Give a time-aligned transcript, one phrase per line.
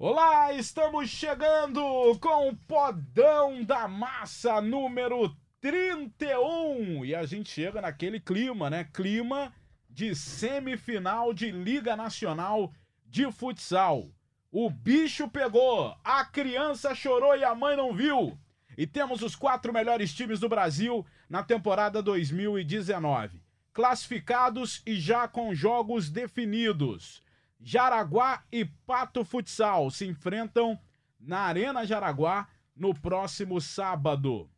[0.00, 1.82] Olá, estamos chegando
[2.20, 7.04] com o Podão da Massa número 31.
[7.04, 8.84] E a gente chega naquele clima, né?
[8.94, 9.52] Clima
[9.90, 12.72] de semifinal de Liga Nacional
[13.04, 14.08] de Futsal.
[14.52, 18.38] O bicho pegou, a criança chorou e a mãe não viu.
[18.76, 23.42] E temos os quatro melhores times do Brasil na temporada 2019.
[23.72, 27.20] Classificados e já com jogos definidos.
[27.60, 30.78] Jaraguá e Pato Futsal se enfrentam
[31.18, 34.48] na Arena Jaraguá no próximo sábado.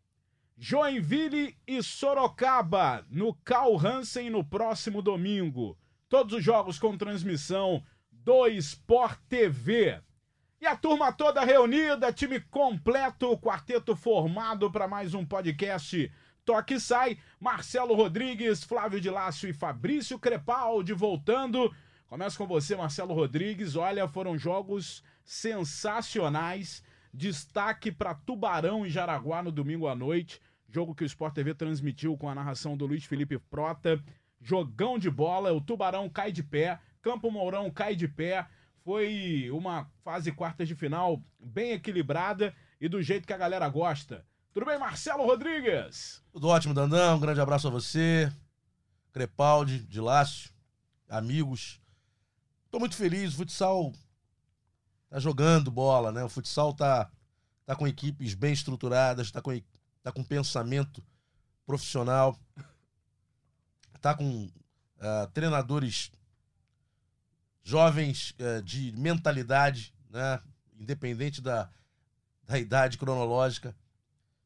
[0.59, 5.79] Joinville e Sorocaba no Cal Hansen no próximo domingo.
[6.09, 10.03] Todos os jogos com transmissão do Sport TV.
[10.61, 16.13] E a turma toda reunida, time completo, quarteto formado para mais um podcast
[16.45, 17.17] Toque Sai.
[17.41, 21.75] Marcelo Rodrigues, Flávio de Lácio e Fabrício Crepaldi voltando
[22.11, 23.77] Começo com você, Marcelo Rodrigues.
[23.77, 26.83] Olha, foram jogos sensacionais.
[27.15, 30.41] Destaque para Tubarão e Jaraguá no domingo à noite.
[30.69, 34.03] Jogo que o Sport TV transmitiu com a narração do Luiz Felipe Prota.
[34.41, 38.45] Jogão de bola, o Tubarão cai de pé, Campo Mourão cai de pé.
[38.83, 44.27] Foi uma fase quartas de final bem equilibrada e do jeito que a galera gosta.
[44.53, 46.21] Tudo bem, Marcelo Rodrigues?
[46.33, 47.19] Tudo ótimo, Dandão.
[47.19, 48.33] Um grande abraço a você,
[49.13, 50.51] Crepaldi, de Lácio,
[51.09, 51.81] amigos.
[52.71, 53.93] Tô muito feliz, o futsal
[55.09, 56.23] tá jogando bola, né?
[56.23, 57.11] O futsal tá,
[57.67, 59.61] tá com equipes bem estruturadas, tá com,
[60.05, 61.03] tá com pensamento
[61.67, 62.39] profissional,
[64.01, 66.13] tá com uh, treinadores
[67.65, 70.41] jovens uh, de mentalidade, né?
[70.79, 71.69] Independente da,
[72.45, 73.75] da idade cronológica.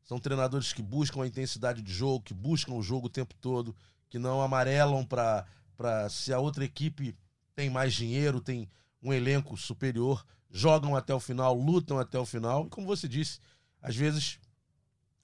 [0.03, 3.77] São treinadores que buscam a intensidade de jogo, que buscam o jogo o tempo todo,
[4.09, 7.14] que não amarelam para se a outra equipe
[7.55, 8.69] tem mais dinheiro, tem
[9.03, 12.66] um elenco superior, jogam até o final, lutam até o final.
[12.66, 13.38] E como você disse,
[13.81, 14.38] às vezes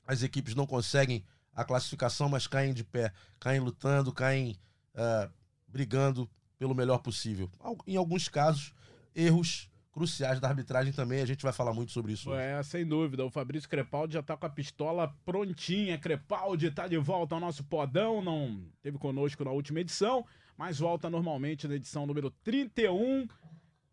[0.06, 1.24] as equipes não conseguem
[1.54, 4.58] a classificação, mas caem de pé, caem lutando, caem
[4.94, 5.30] uh,
[5.66, 7.50] brigando pelo melhor possível.
[7.86, 8.72] Em alguns casos,
[9.14, 12.32] erros cruciais da arbitragem também, a gente vai falar muito sobre isso.
[12.32, 13.24] É, sem dúvida.
[13.24, 15.98] O Fabrício Crepaldi já tá com a pistola prontinha.
[15.98, 20.24] Crepaldi tá de volta ao nosso podão, não teve conosco na última edição,
[20.60, 23.26] mas volta normalmente na edição número 31.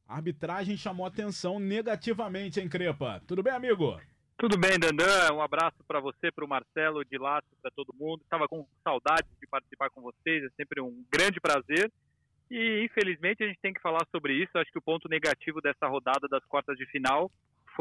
[0.05, 3.21] A arbitragem chamou atenção negativamente, hein, Crepa?
[3.25, 3.97] Tudo bem, amigo?
[4.37, 5.33] Tudo bem, Dandan.
[5.33, 8.21] Um abraço para você, para o Marcelo, de Laço, para todo mundo.
[8.21, 11.89] Estava com saudade de participar com vocês, é sempre um grande prazer.
[12.51, 14.57] E infelizmente a gente tem que falar sobre isso.
[14.57, 17.31] Acho que o ponto negativo dessa rodada das quartas de final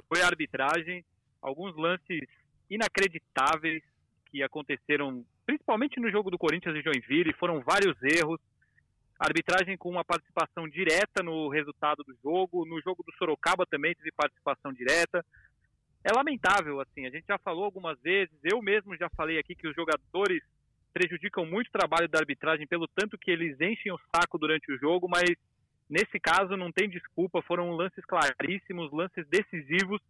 [0.09, 1.05] foi a arbitragem.
[1.43, 2.29] Alguns lances
[2.71, 3.83] inacreditáveis
[4.31, 7.33] que aconteceram, principalmente no jogo do Corinthians e Joinville.
[7.33, 8.39] Foram vários erros
[9.19, 12.66] arbitragem com uma participação direta no resultado do jogo.
[12.66, 15.25] No jogo do Sorocaba também teve participação direta.
[16.04, 19.66] É lamentável, assim, a gente já falou algumas vezes, eu mesmo já falei aqui que
[19.66, 20.41] os jogadores
[20.94, 24.78] prejudicam muito o trabalho da arbitragem pelo tanto que eles enchem o saco durante o
[24.78, 25.34] jogo, mas
[25.91, 30.00] nesse caso não tem desculpa, foram lances claríssimos, lances decisivos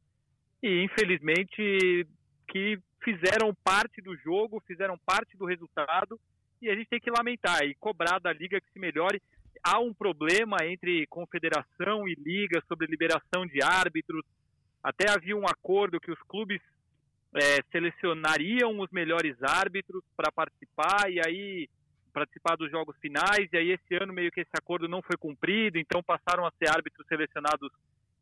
[0.62, 2.06] e infelizmente
[2.46, 6.20] que fizeram parte do jogo, fizeram parte do resultado
[6.66, 9.22] e a gente tem que lamentar e cobrar da liga que se melhore.
[9.62, 14.24] Há um problema entre confederação e liga sobre liberação de árbitros.
[14.82, 16.60] Até havia um acordo que os clubes
[17.34, 21.68] é, selecionariam os melhores árbitros para participar e aí
[22.12, 23.48] participar dos jogos finais.
[23.52, 26.68] E aí esse ano meio que esse acordo não foi cumprido, então passaram a ser
[26.68, 27.70] árbitros selecionados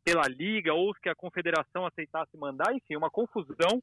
[0.03, 2.73] pela liga ou os que a confederação aceitasse mandar.
[2.75, 3.81] Enfim, uma confusão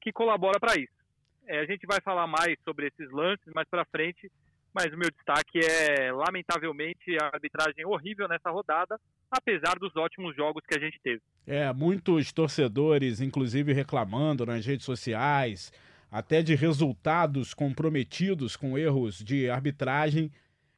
[0.00, 1.01] que colabora para isso.
[1.46, 4.30] É, a gente vai falar mais sobre esses lances mais para frente,
[4.72, 8.98] mas o meu destaque é, lamentavelmente, a arbitragem horrível nessa rodada,
[9.30, 11.20] apesar dos ótimos jogos que a gente teve.
[11.46, 15.72] É, muitos torcedores, inclusive, reclamando nas redes sociais,
[16.10, 20.30] até de resultados comprometidos com erros de arbitragem,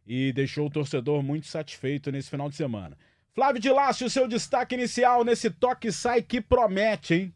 [0.06, 2.96] e deixou o torcedor muito satisfeito nesse final de semana.
[3.34, 7.34] Flávio de Lácio, seu destaque inicial nesse toque sai que promete, hein?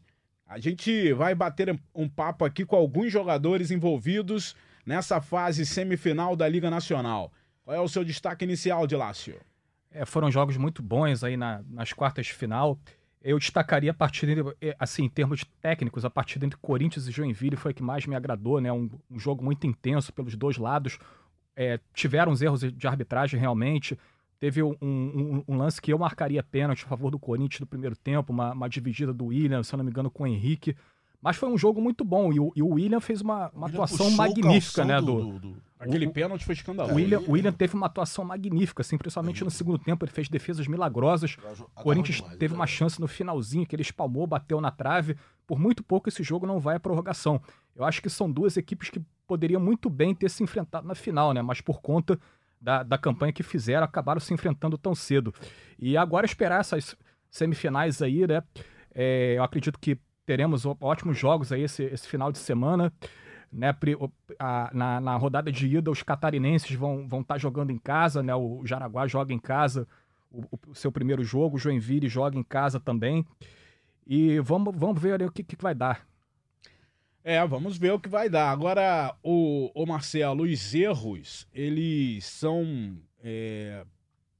[0.49, 6.49] A gente vai bater um papo aqui com alguns jogadores envolvidos nessa fase semifinal da
[6.49, 7.31] Liga Nacional.
[7.63, 9.39] Qual é o seu destaque inicial, Dilácio?
[9.91, 12.79] É, foram jogos muito bons aí na, nas quartas de final.
[13.21, 17.55] Eu destacaria a partida, é, assim, em termos técnicos, a partida entre Corinthians e Joinville
[17.55, 18.73] foi a que mais me agradou, né?
[18.73, 20.97] Um, um jogo muito intenso pelos dois lados.
[21.55, 23.99] É, tiveram os erros de arbitragem realmente.
[24.39, 27.95] Teve um, um, um, lance que eu marcaria pênalti a favor do Corinthians no primeiro
[27.95, 30.75] tempo, uma, uma dividida do William, se eu não me engano, com o Henrique.
[31.21, 34.09] Mas foi um jogo muito bom e o, e o William fez uma, uma atuação
[34.11, 35.01] magnífica, né?
[35.01, 36.95] Do, do, do, Aquele O- pênalti foi O escandaloso.
[36.95, 40.05] William, o William teve uma atuação magnífica, assim, principalmente no segundo tempo.
[40.05, 41.35] Ele fez defesas milagrosas.
[41.75, 45.17] O Corinthians teve uma chance no finalzinho que ele espalmou, bateu na trave.
[45.45, 47.41] Por muito pouco esse jogo não vai à prorrogação.
[47.75, 51.33] Eu acho que são duas equipes que poderiam muito bem ter se enfrentado na final,
[51.33, 51.41] né?
[51.41, 52.17] Mas por conta
[52.59, 55.33] da, da campanha que fizeram, acabaram se enfrentando tão cedo.
[55.77, 56.95] E agora esperar essas
[57.29, 58.43] semifinais aí, né?
[58.93, 62.91] É, eu acredito que teremos ótimos jogos aí esse, esse final de semana.
[63.51, 63.75] Né,
[64.37, 68.21] a- na, na rodada de ida, os catarinenses vão estar vão tá jogando em casa,
[68.21, 68.35] né?
[68.35, 69.87] O Jaraguá joga em casa
[70.31, 73.25] o, o seu primeiro jogo, o Joinville joga em casa também.
[74.05, 76.07] E vamos, vamos ver o que, que vai dar.
[77.23, 78.49] É, vamos ver o que vai dar.
[78.51, 83.85] Agora, o, o Marcelo, os erros, eles são é,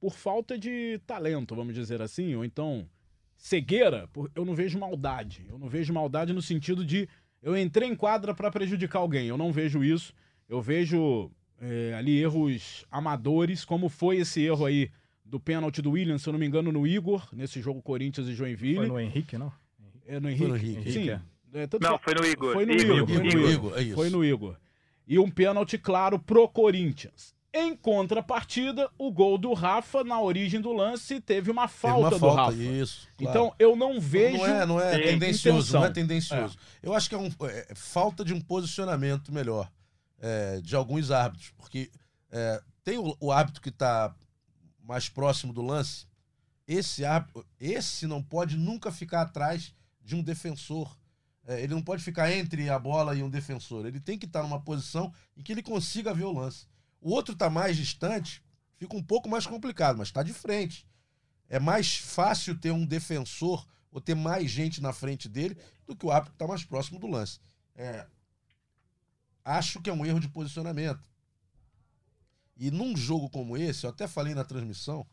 [0.00, 2.88] por falta de talento, vamos dizer assim, ou então
[3.36, 4.08] cegueira.
[4.12, 5.44] por- eu não vejo maldade.
[5.48, 7.08] Eu não vejo maldade no sentido de
[7.42, 9.26] eu entrei em quadra para prejudicar alguém.
[9.26, 10.12] Eu não vejo isso.
[10.48, 11.30] Eu vejo
[11.60, 14.90] é, ali erros amadores, como foi esse erro aí
[15.24, 18.34] do pênalti do Williams, se eu não me engano, no Igor, nesse jogo Corinthians e
[18.34, 18.76] Joinville.
[18.76, 19.52] Foi no Henrique, não?
[20.06, 20.48] É no Henrique.
[20.48, 20.90] no Henrique.
[20.92, 21.20] Sim.
[21.52, 22.52] É, tanto Não, foi no Igor.
[22.52, 23.06] Foi no Igor, Igor.
[23.08, 23.50] Foi no Igor, Igor.
[23.50, 23.94] Igor, é isso.
[23.94, 24.56] Foi no Igor.
[25.06, 27.34] E um pênalti claro pro Corinthians.
[27.52, 32.10] Em contrapartida, o gol do Rafa, na origem do lance, teve uma Teve falta, uma
[32.10, 32.54] do falta, Rafa.
[32.54, 33.08] isso.
[33.18, 33.30] claro.
[33.30, 34.38] Então, eu não vejo.
[34.38, 35.80] Não é, não é tendencioso, intenção.
[35.80, 36.56] não é tendencioso.
[36.80, 39.68] Eu acho que é, um, é- é falta de um posicionamento melhor
[40.20, 41.90] é, de alguns árbitros, porque
[42.30, 44.14] é, tem o, o árbitro que está
[44.80, 46.06] mais próximo do lance.
[46.68, 50.96] Esse árbitro, esse não pode nunca ficar atrás de um defensor.
[51.46, 53.86] É, ele não pode ficar entre a bola e um defensor.
[53.86, 56.66] Ele tem que estar numa posição em que ele consiga ver o lance.
[57.00, 58.42] O outro está mais distante,
[58.76, 60.86] fica um pouco mais complicado, mas está de frente.
[61.48, 65.56] É mais fácil ter um defensor ou ter mais gente na frente dele
[65.86, 67.40] do que o árbitro que está mais próximo do lance.
[67.74, 68.06] É,
[69.44, 71.08] acho que é um erro de posicionamento.
[72.56, 75.06] E num jogo como esse, eu até falei na transmissão,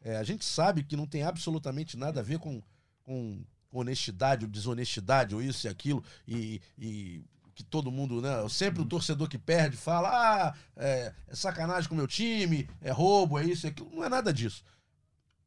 [0.00, 2.62] é, a gente sabe que não tem absolutamente nada a ver com,
[3.02, 7.24] com honestidade ou desonestidade, ou isso e aquilo, e, e
[7.54, 8.48] que todo mundo, né?
[8.48, 12.90] Sempre o torcedor que perde fala: ah, é, é sacanagem com o meu time, é
[12.90, 13.90] roubo, é isso e aquilo.
[13.94, 14.62] Não é nada disso.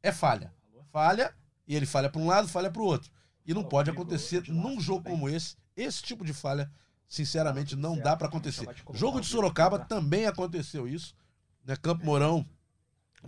[0.02, 0.54] É falha.
[0.92, 1.36] Falha,
[1.68, 3.12] e ele falha para um lado, falha para o outro.
[3.46, 5.58] E não pode acontecer num jogo como esse.
[5.76, 6.72] Esse tipo de falha,
[7.08, 8.68] sinceramente, não dá para acontecer.
[8.94, 11.14] Jogo de Sorocaba também aconteceu isso.
[11.66, 11.76] Né?
[11.76, 12.46] Campo Mourão,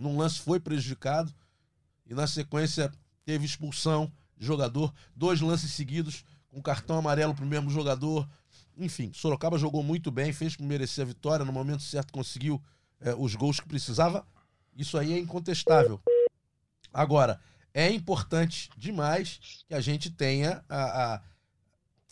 [0.00, 1.32] num lance, foi prejudicado.
[2.06, 2.90] E na sequência
[3.24, 4.92] teve expulsão jogador.
[5.14, 8.28] Dois lances seguidos, com cartão amarelo para o mesmo jogador.
[8.76, 11.44] Enfim, Sorocaba jogou muito bem, fez por merecer a vitória.
[11.44, 12.62] No momento certo conseguiu
[13.00, 14.26] eh, os gols que precisava.
[14.76, 16.00] Isso aí é incontestável.
[16.92, 17.40] Agora,
[17.74, 21.22] é importante demais que a gente tenha a, a,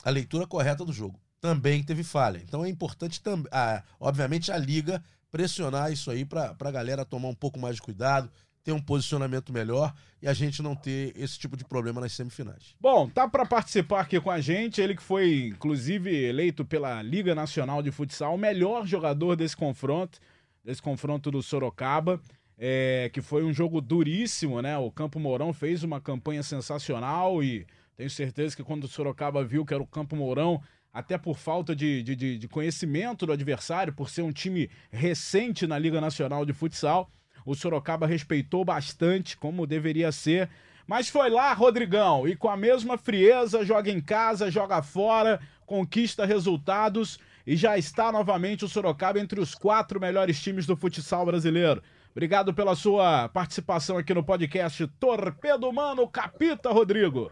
[0.04, 1.20] a leitura correta do jogo.
[1.40, 2.38] Também teve falha.
[2.38, 7.28] Então é importante, tam, a, obviamente, a Liga pressionar isso aí para a galera tomar
[7.28, 8.30] um pouco mais de cuidado,
[8.66, 12.74] ter um posicionamento melhor e a gente não ter esse tipo de problema nas semifinais.
[12.80, 17.32] Bom, tá para participar aqui com a gente, ele que foi inclusive eleito pela Liga
[17.32, 20.18] Nacional de Futsal o melhor jogador desse confronto,
[20.64, 22.20] desse confronto do Sorocaba,
[22.58, 24.76] é, que foi um jogo duríssimo, né?
[24.76, 27.64] O Campo Mourão fez uma campanha sensacional e
[27.96, 30.60] tenho certeza que quando o Sorocaba viu que era o Campo Mourão,
[30.92, 35.68] até por falta de, de, de- de conhecimento do adversário, por ser um time recente
[35.68, 37.08] na Liga Nacional de Futsal,
[37.46, 40.50] o Sorocaba respeitou bastante, como deveria ser.
[40.86, 46.26] Mas foi lá, Rodrigão, e com a mesma frieza, joga em casa, joga fora, conquista
[46.26, 51.82] resultados e já está novamente o Sorocaba entre os quatro melhores times do futsal brasileiro.
[52.10, 57.30] Obrigado pela sua participação aqui no podcast Torpedo Humano Capita, Rodrigo.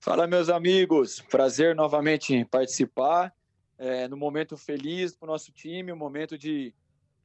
[0.00, 1.20] Fala, meus amigos.
[1.30, 3.32] Prazer novamente participar.
[3.78, 6.74] É, no momento feliz para o nosso time, um momento de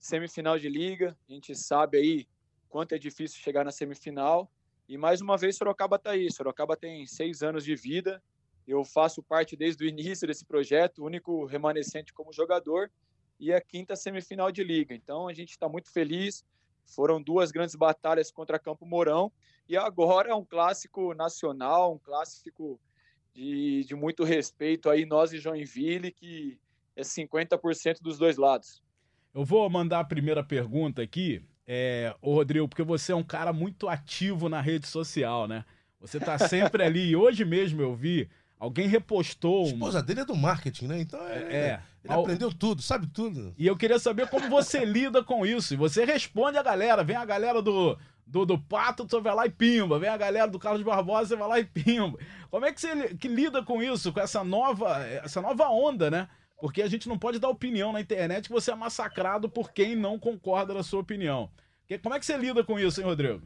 [0.03, 1.17] semifinal de liga.
[1.29, 2.27] A gente sabe aí
[2.67, 4.51] quanto é difícil chegar na semifinal.
[4.88, 6.29] E mais uma vez, Sorocaba está aí.
[6.29, 8.22] Sorocaba tem seis anos de vida.
[8.67, 12.91] Eu faço parte desde o início desse projeto, único remanescente como jogador.
[13.39, 14.93] E a quinta semifinal de liga.
[14.93, 16.45] Então a gente está muito feliz.
[16.86, 19.31] Foram duas grandes batalhas contra Campo Mourão.
[19.69, 22.77] E agora um clássico nacional, um clássico
[23.33, 26.60] de, de muito respeito aí, nós e Joinville, que
[26.93, 28.83] é 50% dos dois lados.
[29.34, 33.52] Eu vou mandar a primeira pergunta aqui, é, ô Rodrigo, porque você é um cara
[33.52, 35.66] muito ativo na rede social, né?
[36.00, 37.10] Você tá sempre ali.
[37.10, 39.68] E hoje mesmo eu vi, alguém repostou A uma.
[39.74, 41.00] esposa dele é do marketing, né?
[41.02, 41.80] Então é, É.
[42.04, 43.56] ele aprendeu tudo, sabe tudo.
[43.58, 45.74] E eu queria saber como você lida com isso.
[45.74, 47.04] E você responde a galera.
[47.04, 47.98] Vem a galera do,
[48.28, 49.98] do, do Pato, você vai lá e pimba.
[49.98, 52.20] Vem a galera do Carlos Barbosa, você vai lá e pimba.
[52.52, 56.28] Como é que você que lida com isso, com essa nova, essa nova onda, né?
[56.63, 59.98] Porque a gente não pode dar opinião na internet que você é massacrado por quem
[59.98, 61.51] não concorda da sua opinião.
[62.01, 63.46] Como é que você lida com isso, hein, Rodrigo?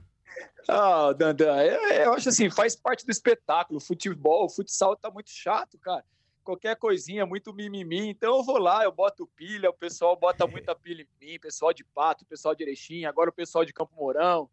[0.70, 3.80] Ah, Dandan, eu, eu acho assim, faz parte do espetáculo.
[3.80, 6.06] Futebol, o futsal tá muito chato, cara.
[6.44, 8.08] Qualquer coisinha, muito mimimi.
[8.08, 11.74] Então eu vou lá, eu boto pilha, o pessoal bota muita pilha em mim, pessoal
[11.74, 14.48] de Pato, pessoal de Erechim, agora o pessoal de Campo Mourão.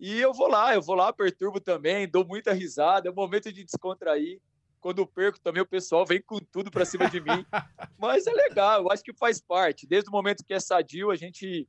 [0.00, 3.52] E eu vou lá, eu vou lá, perturbo também, dou muita risada, é um momento
[3.52, 4.40] de descontrair.
[4.80, 7.44] Quando eu perco também, o pessoal vem com tudo para cima de mim.
[7.98, 9.86] Mas é legal, eu acho que faz parte.
[9.86, 11.68] Desde o momento que é sadio, a gente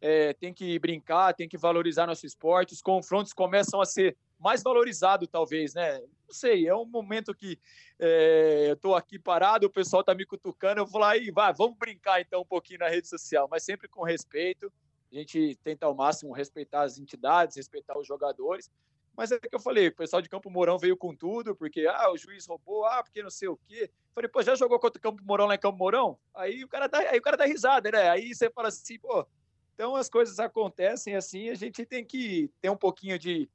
[0.00, 2.74] é, tem que brincar, tem que valorizar nosso esporte.
[2.74, 5.98] Os confrontos começam a ser mais valorizados, talvez, né?
[5.98, 7.58] Não sei, é um momento que
[7.98, 11.52] é, eu estou aqui parado, o pessoal está me cutucando, eu vou lá e vai,
[11.54, 14.70] vamos brincar então um pouquinho na rede social, mas sempre com respeito.
[15.10, 18.70] A gente tenta ao máximo respeitar as entidades, respeitar os jogadores.
[19.18, 22.12] Mas é que eu falei, o pessoal de Campo Mourão veio com tudo, porque ah,
[22.12, 23.90] o juiz roubou, ah, porque não sei o quê.
[24.14, 26.16] Falei, pô, já jogou contra o Campo Mourão lá em Campo Mourão?
[26.32, 28.10] Aí o cara dá, aí o cara dá risada, né?
[28.10, 29.26] Aí você fala assim, pô,
[29.74, 33.50] então as coisas acontecem assim, a gente tem que ter um pouquinho de,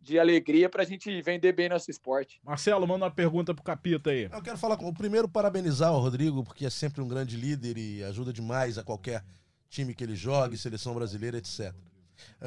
[0.00, 2.40] de alegria para a gente vender bem nosso esporte.
[2.42, 4.24] Marcelo, manda uma pergunta pro Capita aí.
[4.24, 7.78] Eu quero falar com o primeiro parabenizar o Rodrigo, porque é sempre um grande líder
[7.78, 9.24] e ajuda demais a qualquer
[9.68, 11.72] time que ele jogue, seleção brasileira, etc.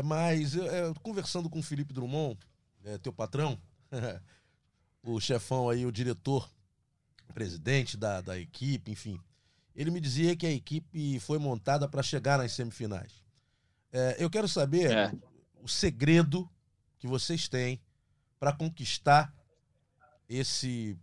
[0.03, 2.37] Mas eu, eu, conversando com o Felipe Drummond,
[2.87, 3.59] é, teu patrão,
[5.03, 6.49] o chefão aí, o diretor,
[7.33, 9.19] presidente da, da equipe, enfim.
[9.75, 13.21] Ele me dizia que a equipe foi montada para chegar nas semifinais.
[13.91, 15.11] É, eu quero saber é.
[15.61, 16.49] o segredo
[16.97, 17.79] que vocês têm
[18.39, 19.33] para conquistar
[20.27, 20.97] esse,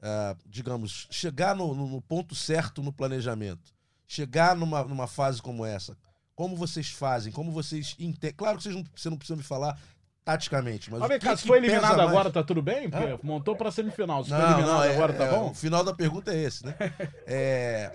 [0.00, 3.74] uh, digamos, chegar no, no, ponto certo no planejamento,
[4.06, 5.96] chegar numa, numa fase como essa.
[6.34, 7.32] Como vocês fazem?
[7.32, 7.96] Como vocês?
[8.36, 9.80] Claro que vocês não, você não precisa me falar
[10.26, 10.90] taticamente.
[10.90, 12.90] Mas, mas cá, se foi eliminado agora, tá tudo bem?
[12.92, 13.16] Hã?
[13.22, 14.24] Montou pra semifinal.
[14.24, 15.50] Se não, foi eliminado não, é, agora, tá é, bom?
[15.52, 16.74] O final da pergunta é esse, né?
[17.24, 17.92] é...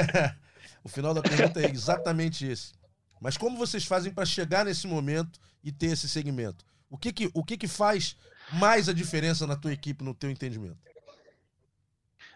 [0.82, 2.72] o final da pergunta é exatamente esse.
[3.20, 6.64] Mas como vocês fazem para chegar nesse momento e ter esse segmento?
[6.88, 8.16] O que que, o que que faz
[8.54, 10.78] mais a diferença na tua equipe, no teu entendimento?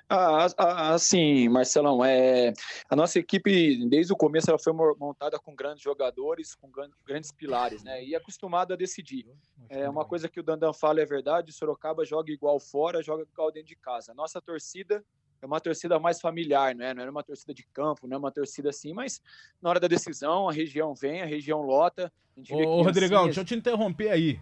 [0.08, 0.46] Ah,
[0.94, 2.52] assim, Marcelão, é,
[2.88, 6.70] a nossa equipe, desde o começo, ela foi montada com grandes jogadores, com
[7.04, 8.04] grandes pilares, né?
[8.04, 9.26] E acostumado a decidir.
[9.68, 13.50] É uma coisa que o Dandan fala é verdade: Sorocaba joga igual fora, joga igual
[13.50, 14.12] dentro de casa.
[14.12, 15.04] A nossa torcida
[15.42, 16.94] é uma torcida mais familiar, né?
[16.94, 19.20] não é uma torcida de campo, não é uma torcida assim, mas
[19.60, 22.12] na hora da decisão, a região vem, a região lota.
[22.50, 24.40] A Ô, Rodrigão, deixa eu te interromper aí.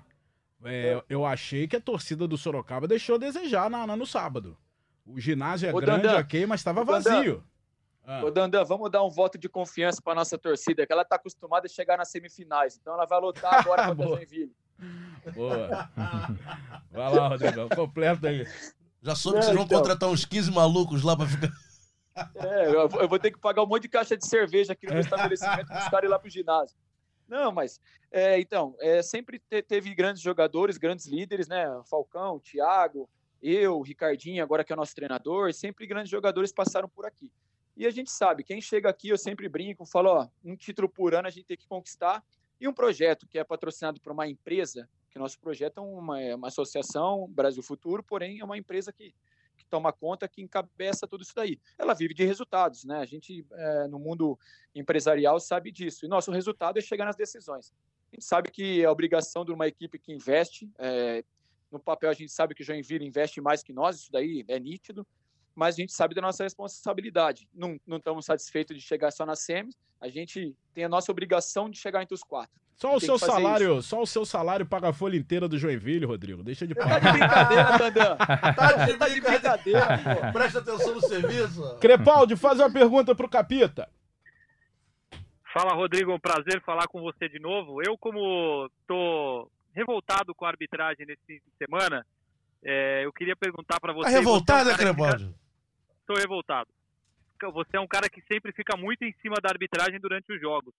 [0.64, 4.06] É, é, eu achei que a torcida do Sorocaba deixou a desejar na, na no
[4.06, 4.56] sábado.
[5.06, 7.44] O ginásio é Ô, grande, Dandan, ok, mas estava vazio.
[8.06, 8.24] Ah.
[8.24, 11.66] Ô, Dandan, vamos dar um voto de confiança para nossa torcida, que ela está acostumada
[11.66, 12.78] a chegar nas semifinais.
[12.80, 14.54] Então ela vai lutar agora contra o Joinville.
[15.34, 15.88] Boa.
[16.90, 18.46] Vai lá, Rodrigão, completa aí.
[19.00, 19.78] Já soube que vocês vão então...
[19.78, 21.50] contratar uns 15 malucos lá para ficar.
[22.36, 25.66] É, eu vou ter que pagar um monte de caixa de cerveja aqui no estabelecimento
[25.66, 26.76] para os caras ir lá pro ginásio.
[27.26, 27.80] Não, mas
[28.12, 31.66] é, então, é, sempre te, teve grandes jogadores, grandes líderes, né?
[31.90, 33.10] Falcão, Thiago,
[33.44, 37.30] eu, Ricardinho, agora que é o nosso treinador, sempre grandes jogadores passaram por aqui.
[37.76, 41.14] E a gente sabe, quem chega aqui, eu sempre brinco, falo, ó, um título por
[41.14, 42.24] ano a gente tem que conquistar,
[42.60, 46.34] e um projeto que é patrocinado por uma empresa, que nosso projeto é uma, é
[46.34, 49.14] uma associação Brasil Futuro, porém é uma empresa que,
[49.56, 51.60] que toma conta, que encabeça tudo isso daí.
[51.78, 52.98] Ela vive de resultados, né?
[52.98, 54.38] A gente, é, no mundo
[54.74, 56.06] empresarial, sabe disso.
[56.06, 57.72] E nosso resultado é chegar nas decisões.
[58.12, 61.24] A gente sabe que é obrigação de uma equipe que investe, é,
[61.74, 64.58] no papel a gente sabe que o Joinville investe mais que nós, isso daí é
[64.58, 65.06] nítido,
[65.54, 67.48] mas a gente sabe da nossa responsabilidade.
[67.52, 71.68] Não, não estamos satisfeitos de chegar só na SEMI, a gente tem a nossa obrigação
[71.68, 72.54] de chegar entre os quatro.
[72.76, 73.88] Só o seu salário, isso.
[73.88, 76.42] só o seu salário paga a folha inteira do Joinville, Rodrigo.
[76.42, 77.00] Deixa de pagar.
[77.00, 78.16] Tá de brincadeira, Dandan.
[78.16, 80.32] tá de, tá de brincadeira, pô.
[80.32, 81.78] Presta atenção no serviço.
[81.80, 83.88] Crepaldi, faz uma pergunta pro Capita.
[85.52, 86.12] Fala, Rodrigo.
[86.12, 87.80] Um prazer falar com você de novo.
[87.80, 92.06] Eu, como tô revoltado com a arbitragem nesse fim de semana.
[92.62, 94.10] É, eu queria perguntar para você.
[94.10, 95.34] Tá revoltado, é um
[96.00, 96.70] Estou revoltado.
[97.52, 100.72] Você é um cara que sempre fica muito em cima da arbitragem durante os jogos.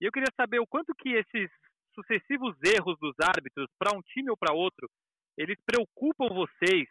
[0.00, 1.50] E eu queria saber o quanto que esses
[1.94, 4.88] sucessivos erros dos árbitros, para um time ou para outro,
[5.36, 6.88] eles preocupam vocês,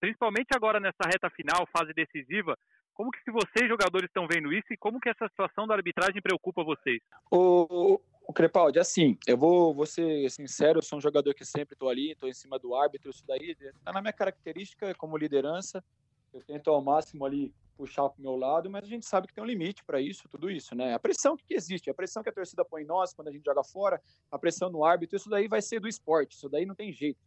[0.00, 2.56] principalmente agora nessa reta final, fase decisiva.
[2.94, 6.22] Como que se vocês jogadores estão vendo isso e como que essa situação da arbitragem
[6.22, 7.00] preocupa vocês?
[7.30, 11.74] O, o Crepaldi, assim, eu vou, vou ser sincero, eu sou um jogador que sempre
[11.74, 15.84] estou ali, estou em cima do árbitro, isso daí está na minha característica como liderança.
[16.32, 19.34] Eu tento ao máximo ali puxar para o meu lado, mas a gente sabe que
[19.34, 20.94] tem um limite para isso, tudo isso, né?
[20.94, 23.44] A pressão que existe, a pressão que a torcida põe em nós quando a gente
[23.44, 24.00] joga fora,
[24.30, 27.20] a pressão no árbitro, isso daí vai ser do esporte, isso daí não tem jeito.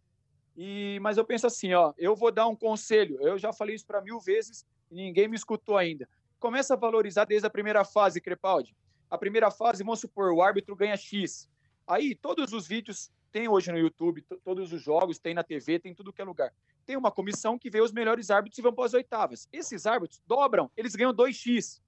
[0.56, 3.86] E, mas eu penso assim, ó, eu vou dar um conselho, eu já falei isso
[3.86, 6.10] para mil vezes e ninguém me escutou ainda.
[6.40, 8.76] começa a valorizar desde a primeira fase, Crepaldi.
[9.10, 11.50] A primeira fase, vamos supor, o árbitro ganha X.
[11.86, 15.94] Aí, todos os vídeos tem hoje no YouTube, todos os jogos, tem na TV, tem
[15.94, 16.52] tudo que é lugar.
[16.86, 19.48] Tem uma comissão que vê os melhores árbitros e vão para as oitavas.
[19.52, 21.82] Esses árbitros dobram, eles ganham 2x.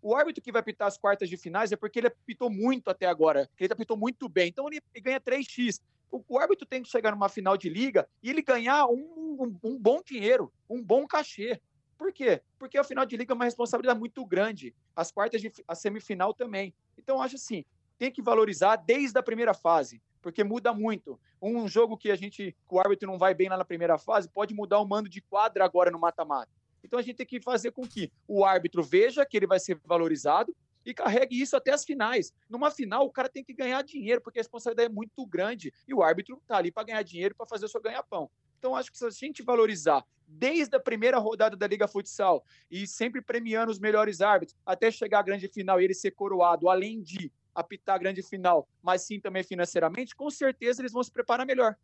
[0.00, 3.06] O árbitro que vai apitar as quartas de finais é porque ele apitou muito até
[3.06, 5.80] agora, ele apitou muito bem, então ele, ganha 3x.
[6.10, 9.58] O, o, árbitro tem que chegar numa final de liga e ele ganhar um, um,
[9.62, 11.60] um bom dinheiro, um bom cachê.
[12.02, 12.42] Por quê?
[12.58, 14.74] Porque a final de liga é uma responsabilidade muito grande.
[14.96, 16.74] As quartas de a semifinal também.
[16.98, 17.64] Então, acho assim,
[17.96, 21.16] tem que valorizar desde a primeira fase, porque muda muito.
[21.40, 24.52] Um jogo que a gente, o árbitro não vai bem lá na primeira fase, pode
[24.52, 26.50] mudar o mando de quadra agora no mata-mata.
[26.82, 29.80] Então a gente tem que fazer com que o árbitro veja que ele vai ser
[29.84, 30.52] valorizado
[30.84, 32.34] e carregue isso até as finais.
[32.50, 35.94] Numa final, o cara tem que ganhar dinheiro, porque a responsabilidade é muito grande e
[35.94, 38.28] o árbitro está ali para ganhar dinheiro, para fazer o seu ganha-pão.
[38.58, 42.86] Então, acho que se a gente valorizar desde a primeira rodada da Liga Futsal e
[42.86, 47.02] sempre premiando os melhores árbitros até chegar à grande final e ele ser coroado, além
[47.02, 51.46] de apitar a grande final, mas sim também financeiramente, com certeza eles vão se preparar
[51.46, 51.76] melhor.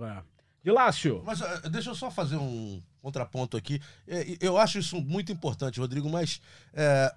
[0.00, 0.22] É.
[0.70, 1.22] Lácio.
[1.24, 3.80] Mas uh, deixa eu só fazer um contraponto aqui.
[4.06, 6.40] É, eu acho isso muito importante, Rodrigo, mas
[6.72, 7.12] é,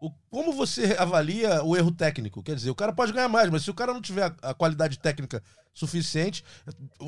[0.00, 2.42] o, como você avalia o erro técnico?
[2.42, 4.54] Quer dizer, o cara pode ganhar mais, mas se o cara não tiver a, a
[4.54, 5.42] qualidade técnica
[5.74, 6.44] suficiente,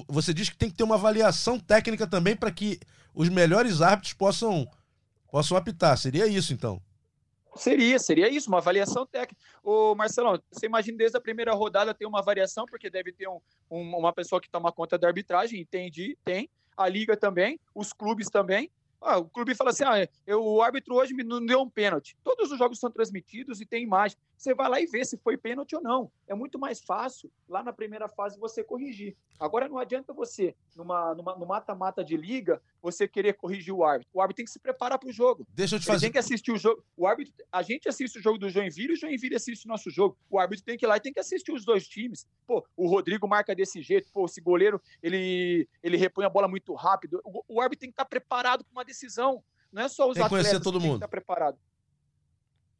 [0.08, 2.78] você diz que tem que ter uma avaliação técnica também para que
[3.14, 4.68] os melhores árbitros possam,
[5.30, 5.96] possam apitar.
[5.96, 6.80] Seria isso, então?
[7.56, 9.40] Seria, seria isso, uma avaliação técnica.
[9.62, 13.40] Ô, Marcelão, você imagina desde a primeira rodada ter uma variação, porque deve ter um,
[13.70, 16.16] um, uma pessoa que toma conta da arbitragem, entende?
[16.24, 16.48] Tem.
[16.76, 18.70] A liga também, os clubes também.
[19.00, 22.16] Ah, o clube fala assim: ah, eu, o árbitro hoje me não deu um pênalti.
[22.22, 24.18] Todos os jogos são transmitidos e tem imagem.
[24.40, 26.10] Você vai lá e vê se foi pênalti ou não.
[26.26, 29.14] É muito mais fácil lá na primeira fase você corrigir.
[29.38, 34.10] Agora não adianta você, numa, numa, no mata-mata de liga, você querer corrigir o árbitro.
[34.14, 35.46] O árbitro tem que se preparar para o jogo.
[35.50, 36.06] Deixa eu te fazer.
[36.06, 36.82] Ele tem que assistir o jogo.
[36.96, 39.90] O árbitro, a gente assiste o jogo do Joinville e o Joinville assiste o nosso
[39.90, 40.16] jogo.
[40.30, 42.26] O árbitro tem que ir lá e tem que assistir os dois times.
[42.46, 44.10] Pô, o Rodrigo marca desse jeito.
[44.10, 47.20] Pô, esse goleiro, ele, ele repõe a bola muito rápido.
[47.26, 49.44] O, o árbitro tem que estar preparado para uma decisão.
[49.70, 50.80] Não é só os tem atletas que mundo.
[50.80, 51.58] tem que estar preparado.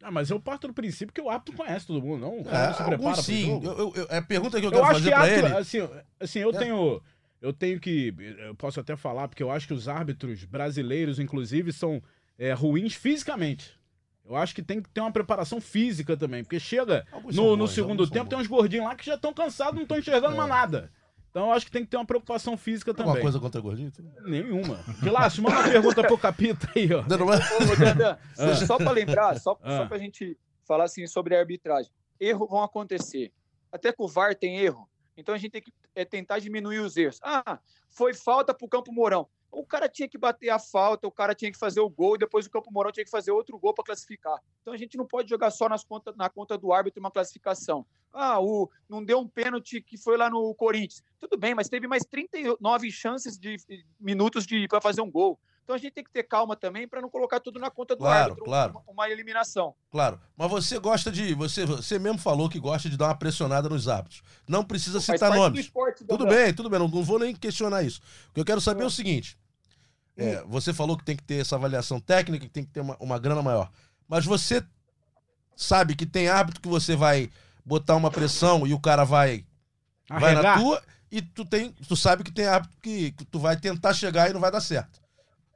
[0.03, 2.39] Ah, mas eu parto do princípio que o árbitro conhece todo mundo, não?
[2.39, 3.63] O É, cara não se prepara sim.
[3.63, 5.47] Eu, eu, eu- é a pergunta que eu Eu quero acho fazer que pra árbitro,
[5.47, 5.57] ele.
[5.57, 6.53] assim, assim, eu É.
[6.59, 7.03] tenho
[7.43, 11.73] eu tenho que eu posso até falar porque eu acho que os árbitros brasileiros inclusive
[11.73, 12.03] são
[12.39, 13.79] é, ruins fisicamente.
[14.25, 17.57] Eu acho que tem que ter uma preparação física também, porque chega Alguns no, bons,
[17.57, 18.29] no segundo tempo bons.
[18.31, 20.37] tem uns gordinhos lá que já estão cansados, não estão enxergando É.
[20.37, 20.91] mais nada.
[21.31, 23.23] Então eu acho que tem que ter uma preocupação física Alguma também.
[23.23, 23.93] coisa contra gordinho?
[24.25, 24.81] Nenhuma.
[25.03, 27.05] Gilácio, manda uma pergunta pro Capita aí, ó.
[27.09, 27.37] Não, não é?
[27.37, 28.55] Ô, Dandan, Ah.
[28.67, 29.79] só para lembrar, só, Ah.
[29.79, 31.91] só para a gente falar assim sobre a arbitragem.
[32.19, 33.33] Erros vão acontecer.
[33.73, 34.89] Até com o VAR tem erro.
[35.17, 37.21] Então a gente tem que é, tentar diminuir os erros.
[37.23, 39.29] Ah, foi falta para o Campo Mourão.
[39.53, 42.19] O cara tinha que bater a falta, o cara tinha que fazer o gol, e
[42.19, 44.39] depois o Campo Mourão tinha que fazer outro gol para classificar.
[44.63, 47.85] Então a gente não pode jogar só nas conta, na conta do árbitro uma classificação.
[48.13, 51.03] Ah, o, não deu um pênalti que foi lá no Corinthians.
[51.19, 53.57] Tudo bem, mas teve mais 39 chances de
[53.99, 55.39] minutos de para fazer um gol.
[55.63, 58.01] Então a gente tem que ter calma também para não colocar tudo na conta do
[58.01, 58.45] Claro, árbitro.
[58.45, 58.73] claro.
[58.73, 59.73] Uma, uma eliminação.
[59.93, 60.21] Claro.
[60.37, 61.33] Mas você gosta de.
[61.35, 64.21] Você, você mesmo falou que gosta de dar uma pressionada nos árbitros.
[64.49, 65.67] Não precisa citar nomes.
[65.67, 66.37] esporte, Tudo Dandão.
[66.37, 68.01] bem, tudo bem, não, não vou nem questionar isso.
[68.31, 69.39] O que eu quero saber é o seguinte:
[70.17, 72.97] é, você falou que tem que ter essa avaliação técnica, que tem que ter uma,
[73.01, 73.71] uma grana maior.
[74.09, 74.63] Mas você
[75.57, 77.31] sabe que tem árbitro que você vai
[77.65, 79.45] botar uma pressão e o cara vai,
[80.09, 83.57] vai na tua, e tu, tem, tu sabe que tem árbitro que, que tu vai
[83.57, 85.01] tentar chegar e não vai dar certo.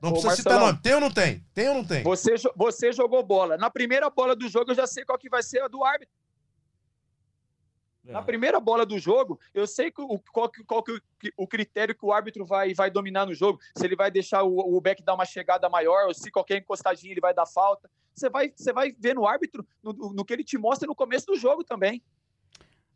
[0.01, 0.73] Não Ô, precisa citar Marcelão.
[0.73, 0.83] nome.
[0.83, 1.45] Tem ou não tem?
[1.55, 2.03] Tem ou não tem?
[2.03, 3.57] Você, você jogou bola.
[3.57, 6.15] Na primeira bola do jogo, eu já sei qual que vai ser a do árbitro.
[8.07, 8.13] É.
[8.13, 11.33] Na primeira bola do jogo, eu sei que o, qual, que- qual que o, que-
[11.37, 13.59] o critério que o árbitro vai, vai dominar no jogo.
[13.77, 17.13] Se ele vai deixar o, o back dar uma chegada maior, ou se qualquer encostadinha
[17.13, 17.91] ele vai dar falta.
[18.15, 21.27] Você vai, você vai ver no árbitro, no, no que ele te mostra no começo
[21.27, 22.03] do jogo também.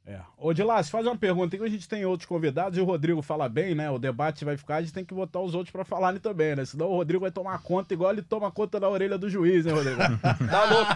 [0.09, 0.21] É.
[0.39, 1.55] Ô, Dilas, faz uma pergunta.
[1.55, 3.91] que A gente tem outros convidados e o Rodrigo fala bem, né?
[3.91, 6.65] O debate vai ficar, a gente tem que botar os outros pra falarem também, né?
[6.65, 9.75] Senão o Rodrigo vai tomar conta igual ele toma conta da orelha do juiz, hein,
[9.75, 9.99] Rodrigo?
[10.49, 10.93] Tá louco?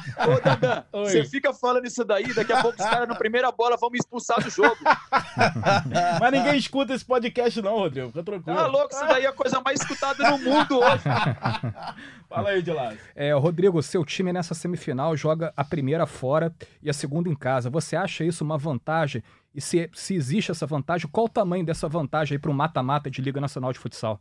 [0.93, 1.11] Ô, Oi.
[1.11, 3.99] você fica falando isso daí, daqui a pouco os caras na primeira bola vão me
[3.99, 4.77] expulsar do jogo.
[6.19, 8.09] Mas ninguém escuta esse podcast, não, Rodrigo.
[8.09, 8.57] Fica tranquilo.
[8.57, 8.95] Tá louco?
[8.95, 11.05] Isso daí é a coisa mais escutada no mundo hoje.
[12.35, 12.99] Fala aí, Dilas.
[13.15, 17.69] É, Rodrigo, seu time nessa semifinal joga a primeira fora e a segunda em casa.
[17.69, 19.23] Você acha isso uma vantagem?
[19.55, 23.11] E se, se existe essa vantagem, qual o tamanho dessa vantagem aí para o mata-mata
[23.11, 24.19] de Liga Nacional de Futsal?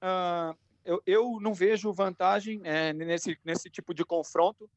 [0.00, 4.68] Ah, eu, eu não vejo vantagem é, nesse, nesse tipo de confronto.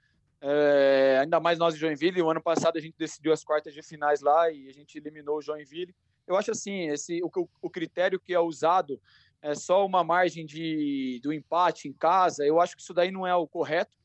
[0.41, 2.21] É, ainda mais nós de Joinville.
[2.21, 5.37] O ano passado a gente decidiu as quartas de finais lá e a gente eliminou
[5.37, 5.93] o Joinville.
[6.25, 9.01] Eu acho assim, esse, o, o critério que é usado
[9.41, 12.45] é só uma margem de, do empate em casa.
[12.45, 13.97] Eu acho que isso daí não é o correto.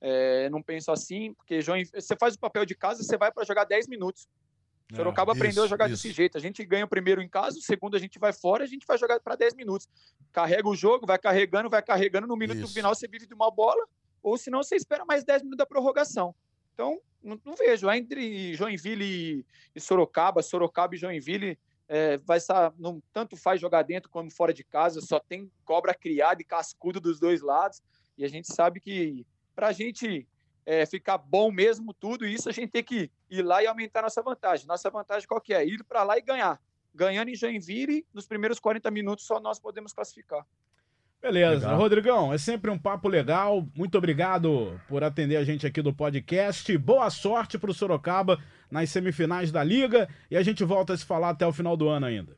[0.00, 3.64] É, não penso assim, porque você faz o papel de casa, você vai para jogar
[3.64, 4.28] 10 minutos.
[4.92, 6.02] O Sorocaba É, aprendeu a jogar isso.
[6.02, 6.38] desse jeito.
[6.38, 8.86] A gente ganha o primeiro em casa, o segundo a gente vai fora, a gente
[8.86, 9.88] vai jogar para 10 minutos.
[10.32, 12.26] Carrega o jogo, vai carregando, vai carregando.
[12.26, 12.72] No minuto Isso.
[12.72, 13.86] final você vive de uma bola,
[14.22, 16.34] ou senão você espera mais 10 minutos da prorrogação.
[16.72, 17.90] Então, não, não vejo.
[17.90, 22.72] Entre Joinville e, e Sorocaba, Sorocaba e Joinville, é, vai estar.
[22.78, 27.00] Não, tanto faz jogar dentro como fora de casa, só tem cobra criada e cascudo
[27.00, 27.82] dos dois lados.
[28.16, 30.28] E a gente sabe que para a gente
[30.66, 34.22] é, ficar bom mesmo tudo isso, a gente tem que ir lá e aumentar nossa
[34.22, 34.66] vantagem.
[34.66, 35.64] Nossa vantagem qual que é?
[35.64, 36.60] Ir para lá e ganhar.
[36.94, 40.46] Ganhando em Joinville, nos primeiros 40 minutos só nós podemos classificar.
[41.20, 41.66] Beleza.
[41.66, 41.76] Legal.
[41.76, 43.66] Rodrigão, é sempre um papo legal.
[43.74, 46.76] Muito obrigado por atender a gente aqui do podcast.
[46.78, 48.38] Boa sorte pro Sorocaba
[48.70, 51.88] nas semifinais da Liga e a gente volta a se falar até o final do
[51.88, 52.36] ano ainda.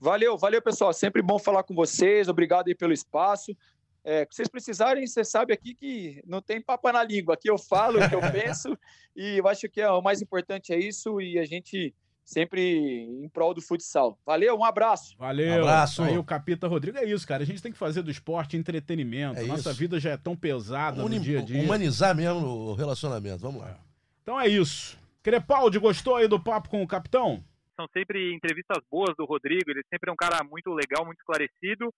[0.00, 0.92] Valeu, valeu, pessoal.
[0.92, 2.28] Sempre bom falar com vocês.
[2.28, 3.56] Obrigado aí pelo espaço.
[4.02, 7.34] É, se vocês precisarem, você sabe aqui que não tem papo na língua.
[7.34, 8.76] Aqui eu falo o que eu penso
[9.16, 13.28] e eu acho que é, o mais importante é isso e a gente sempre em
[13.28, 14.18] prol do futsal.
[14.24, 15.16] Valeu, um abraço.
[15.18, 15.60] Valeu.
[15.62, 16.02] Abraço.
[16.02, 16.96] Aí o Capita Rodrigo.
[16.98, 17.42] É isso, cara.
[17.42, 19.38] A gente tem que fazer do esporte entretenimento.
[19.40, 19.78] É Nossa isso.
[19.78, 21.62] vida já é tão pesada Uni- no dia a dia.
[21.62, 23.38] Humanizar mesmo o relacionamento.
[23.38, 23.78] Vamos lá.
[24.22, 24.98] Então é isso.
[25.22, 27.42] Crepaldi, gostou aí do papo com o capitão?
[27.76, 31.92] são sempre entrevistas boas do Rodrigo, ele sempre é um cara muito legal, muito esclarecido.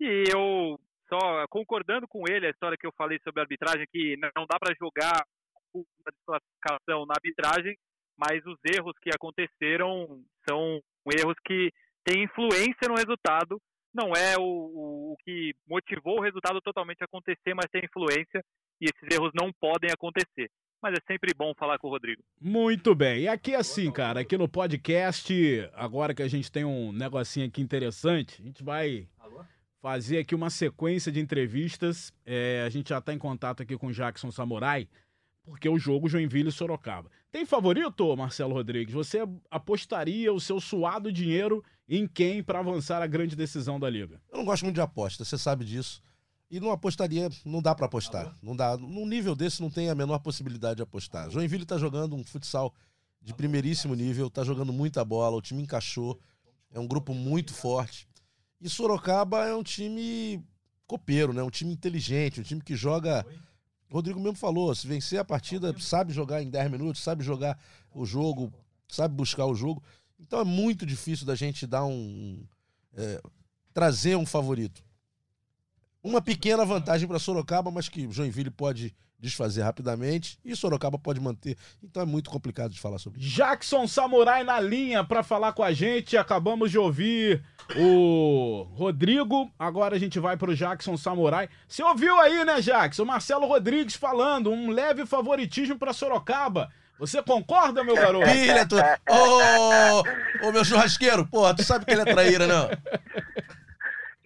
[0.00, 0.76] E eu
[1.08, 4.58] só concordando com ele, a história que eu falei sobre a arbitragem, que não dá
[4.58, 5.24] para jogar
[5.72, 7.76] uma desclassificação na arbitragem,
[8.24, 10.80] mas os erros que aconteceram são
[11.18, 11.72] erros que
[12.04, 13.60] têm influência no resultado.
[13.92, 18.42] Não é o, o, o que motivou o resultado totalmente a acontecer, mas tem influência
[18.80, 20.48] e esses erros não podem acontecer.
[20.82, 22.22] Mas é sempre bom falar com o Rodrigo.
[22.40, 23.22] Muito bem.
[23.22, 25.32] E aqui assim, cara, aqui no podcast,
[25.74, 29.06] agora que a gente tem um negocinho aqui interessante, a gente vai
[29.80, 32.12] fazer aqui uma sequência de entrevistas.
[32.24, 34.88] É, a gente já tá em contato aqui com o Jackson Samurai,
[35.44, 37.10] porque o jogo Joinville e Sorocaba.
[37.30, 38.94] Tem favorito, Marcelo Rodrigues?
[38.94, 39.18] Você
[39.50, 44.20] apostaria o seu suado dinheiro em quem para avançar a grande decisão da liga?
[44.30, 46.02] Eu não gosto muito de aposta, você sabe disso.
[46.50, 48.36] E não apostaria, não dá pra apostar.
[48.42, 48.76] Não dá.
[48.76, 51.30] Num nível desse não tem a menor possibilidade de apostar.
[51.30, 52.74] Joinville tá jogando um futsal
[53.22, 56.20] de primeiríssimo nível, tá jogando muita bola, o time encaixou,
[56.70, 58.06] é um grupo muito forte.
[58.60, 60.44] E Sorocaba é um time
[60.86, 61.42] copeiro, né?
[61.42, 63.24] Um time inteligente, um time que joga.
[63.28, 63.51] O
[63.92, 67.58] Rodrigo mesmo falou, se vencer a partida, sabe jogar em 10 minutos, sabe jogar
[67.94, 68.50] o jogo,
[68.88, 69.82] sabe buscar o jogo.
[70.18, 72.42] Então é muito difícil da gente dar um.
[72.96, 73.20] é,
[73.74, 74.82] trazer um favorito.
[76.02, 81.56] Uma pequena vantagem para Sorocaba, mas que Joinville pode desfazer rapidamente e Sorocaba pode manter.
[81.82, 83.36] Então é muito complicado de falar sobre isso.
[83.36, 86.16] Jackson Samurai na linha para falar com a gente.
[86.16, 87.42] Acabamos de ouvir
[87.76, 89.50] o Rodrigo.
[89.56, 91.48] Agora a gente vai pro Jackson Samurai.
[91.68, 93.04] Você ouviu aí, né, Jackson?
[93.04, 96.70] Marcelo Rodrigues falando um leve favoritismo para Sorocaba.
[96.98, 98.28] Você concorda, meu garoto?
[98.28, 98.76] Filha, tu.
[98.76, 102.68] Ô, ô, meu churrasqueiro, porra, tu sabe que ele é traíra, não?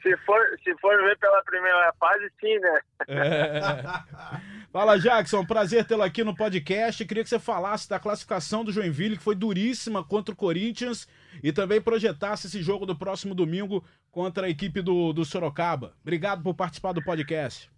[0.07, 2.81] Se for, se for ver pela primeira fase, sim, né?
[3.09, 3.83] É.
[4.73, 5.45] Fala, Jackson.
[5.45, 7.05] Prazer tê-lo aqui no podcast.
[7.05, 11.09] Queria que você falasse da classificação do Joinville, que foi duríssima contra o Corinthians,
[11.43, 15.93] e também projetasse esse jogo do próximo domingo contra a equipe do, do Sorocaba.
[16.03, 17.69] Obrigado por participar do podcast.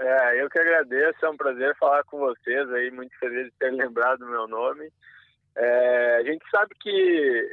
[0.00, 3.70] É, eu que agradeço, é um prazer falar com vocês aí, muito feliz de ter
[3.70, 4.90] lembrado do meu nome.
[5.54, 7.52] É, a gente sabe que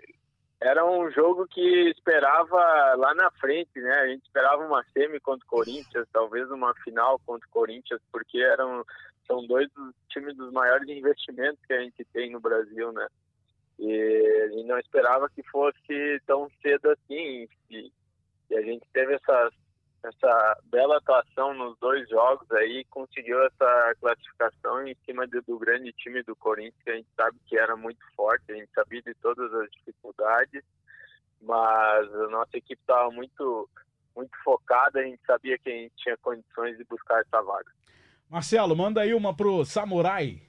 [0.63, 3.91] era um jogo que esperava lá na frente, né?
[3.99, 8.39] A gente esperava uma semi contra o Corinthians, talvez uma final contra o Corinthians, porque
[8.39, 8.85] eram
[9.27, 13.07] são dois dos times dos maiores investimentos que a gente tem no Brasil, né?
[13.77, 17.47] E, e não esperava que fosse tão cedo assim.
[17.69, 17.91] E,
[18.49, 19.51] e a gente teve essa
[20.07, 25.91] essa bela atuação nos dois jogos aí, conseguiu essa classificação em cima de, do grande
[25.93, 29.13] time do Corinthians, que a gente sabe que era muito forte, a gente sabia de
[29.15, 30.63] todas as dificuldades,
[31.41, 33.69] mas a nossa equipe estava muito,
[34.15, 37.71] muito focada, a gente sabia que a gente tinha condições de buscar essa vaga.
[38.29, 40.41] Marcelo, manda aí uma pro Samurai.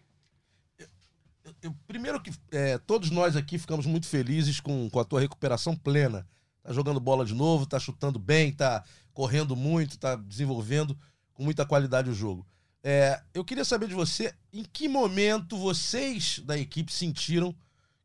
[1.62, 5.76] Eu- primeiro que é, todos nós aqui ficamos muito felizes com, com a tua recuperação
[5.76, 6.26] plena.
[6.62, 8.82] Tá jogando bola de novo, tá chutando bem, tá
[9.14, 10.98] correndo muito, tá desenvolvendo
[11.32, 12.46] com muita qualidade o jogo.
[12.82, 17.54] É, eu queria saber de você, em que momento vocês da equipe sentiram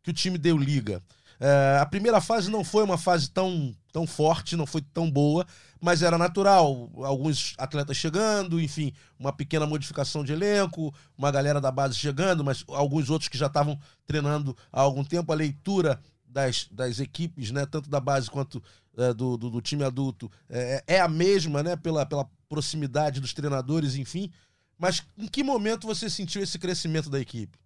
[0.01, 1.03] que o time deu liga?
[1.39, 5.45] É, a primeira fase não foi uma fase tão, tão forte, não foi tão boa,
[5.81, 6.89] mas era natural.
[6.97, 12.63] Alguns atletas chegando, enfim, uma pequena modificação de elenco, uma galera da base chegando, mas
[12.67, 15.31] alguns outros que já estavam treinando há algum tempo.
[15.31, 18.61] A leitura das, das equipes, né, tanto da base quanto
[18.97, 23.33] é, do, do, do time adulto, é, é a mesma, né, pela, pela proximidade dos
[23.33, 24.31] treinadores, enfim.
[24.77, 27.57] Mas em que momento você sentiu esse crescimento da equipe?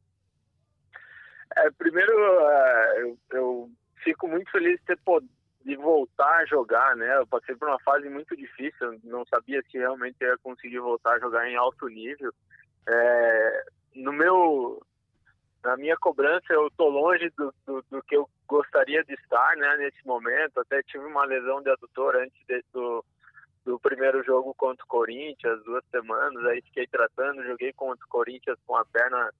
[1.55, 3.71] É, primeiro, é, eu, eu,
[4.03, 5.31] fico muito feliz de ter podido
[5.81, 7.17] voltar a jogar, né?
[7.17, 11.19] Eu passei por uma fase muito difícil, não sabia se realmente ia conseguir voltar a
[11.19, 12.33] jogar em alto nível.
[12.87, 14.81] É, no meu,
[15.63, 19.77] na minha cobrança, eu tô longe do, do, do, que eu gostaria de estar, né?
[19.77, 23.03] Nesse momento, até tive uma lesão de adutor antes de, do
[23.65, 28.59] do primeiro jogo contra o Corinthians, duas semanas, aí fiquei tratando, joguei contra o Corinthians
[28.65, 29.31] com a perna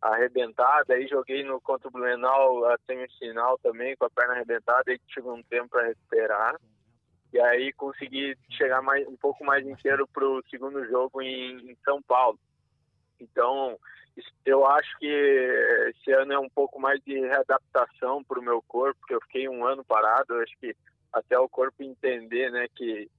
[0.00, 4.98] arrebentada, aí joguei no contra o Blumenau a semifinal também com a perna arrebentada, aí
[5.06, 6.58] tive um tempo para recuperar.
[7.32, 11.76] E aí consegui chegar mais, um pouco mais inteiro para o segundo jogo em, em
[11.84, 12.38] São Paulo.
[13.20, 13.78] Então,
[14.44, 18.98] eu acho que esse ano é um pouco mais de readaptação para o meu corpo,
[19.00, 20.34] porque eu fiquei um ano parado.
[20.34, 20.74] Eu acho que
[21.12, 23.10] até o corpo entender, né, que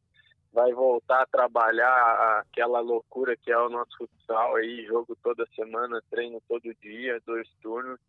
[0.53, 6.01] vai voltar a trabalhar aquela loucura que é o nosso futsal aí, jogo toda semana,
[6.09, 7.99] treino todo dia, dois turnos.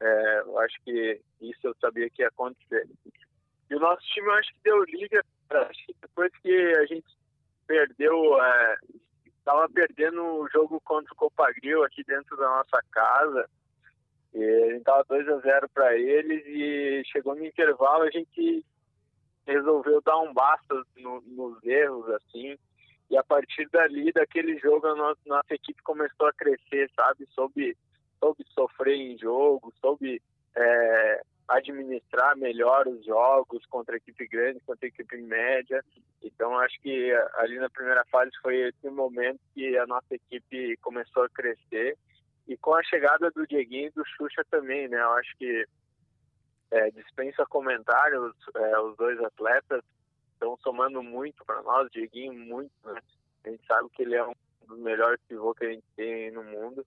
[0.00, 2.88] É, eu acho que isso eu sabia que ia acontecer.
[3.68, 7.06] E o nosso time eu acho que deu liga, acho que depois que a gente
[7.66, 8.14] perdeu,
[8.94, 8.99] estava
[9.46, 13.48] é, perdendo o jogo contra o Copagril aqui dentro da nossa casa.
[14.34, 18.64] E a gente estava 2 a 0 para eles e chegou no intervalo a gente
[19.46, 22.56] resolveu dar um basta no, nos erros, assim.
[23.10, 27.26] E a partir dali, daquele jogo, a nossa, nossa equipe começou a crescer, sabe?
[27.34, 27.76] Soube,
[28.20, 30.22] soube sofrer em jogo, soube
[30.56, 35.84] é, administrar melhor os jogos contra equipe grande, contra equipe média.
[36.22, 41.24] Então, acho que ali na primeira fase foi esse momento que a nossa equipe começou
[41.24, 41.96] a crescer.
[42.46, 45.00] E com a chegada do Dieguinho e do Xuxa também, né?
[45.00, 45.64] Eu acho que
[46.70, 49.82] é, dispensa comentários, é, os dois atletas
[50.32, 53.00] estão somando muito para nós, Dieguinho muito, né?
[53.44, 54.34] A gente sabe que ele é um
[54.66, 56.86] dos melhores pivôs que a gente tem no mundo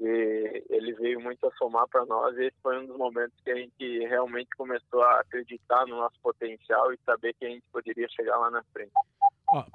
[0.00, 3.50] e ele veio muito a somar para nós e esse foi um dos momentos que
[3.50, 8.08] a gente realmente começou a acreditar no nosso potencial e saber que a gente poderia
[8.08, 8.92] chegar lá na frente.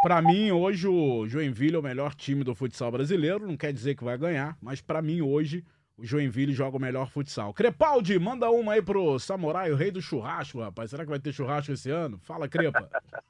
[0.02, 3.46] Para mim, hoje o Joinville é o melhor time do futsal brasileiro.
[3.46, 5.64] Não quer dizer que vai ganhar, mas para mim, hoje,
[5.98, 7.54] o Joinville joga o melhor futsal.
[7.54, 10.90] Crepaldi, manda uma aí pro Samurai, o rei do churrasco, rapaz.
[10.90, 12.20] Será que vai ter churrasco esse ano?
[12.20, 12.90] Fala, Crepa.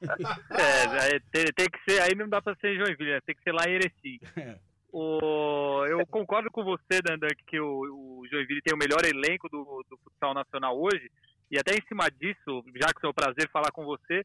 [0.50, 3.20] é, tem, tem, que ser, aí não dá pra ser Joinville, né?
[3.26, 4.18] tem que ser lá em Erechim.
[4.36, 4.58] É.
[4.98, 9.84] O, eu concordo com você, Dandan, que o, o, Joinville tem o melhor elenco do,
[9.90, 11.10] do futsal nacional hoje.
[11.50, 14.24] E até em cima disso, já que é um prazer falar com você,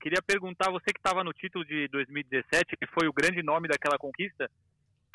[0.00, 3.98] queria perguntar, você que estava no título de 2017, que foi o grande nome daquela
[3.98, 4.48] conquista,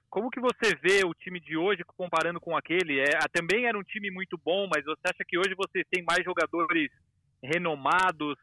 [0.10, 3.00] como que você vê o time de hoje comparando com aquele?
[3.00, 6.22] É, também era um time muito bom, mas você acha que hoje você tem mais
[6.26, 6.92] jogadores
[7.42, 8.36] renomados?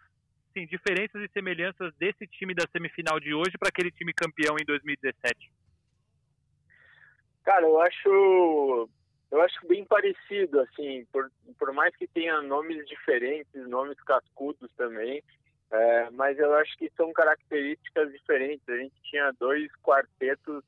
[0.55, 4.64] Sim, diferenças e semelhanças desse time da semifinal de hoje para aquele time campeão em
[4.64, 5.53] 2017?
[7.44, 8.88] Cara, eu acho
[9.30, 15.22] eu acho bem parecido, assim, por, por mais que tenha nomes diferentes, nomes cascudos também,
[15.70, 18.68] é, mas eu acho que são características diferentes.
[18.68, 20.62] A gente tinha dois quartetos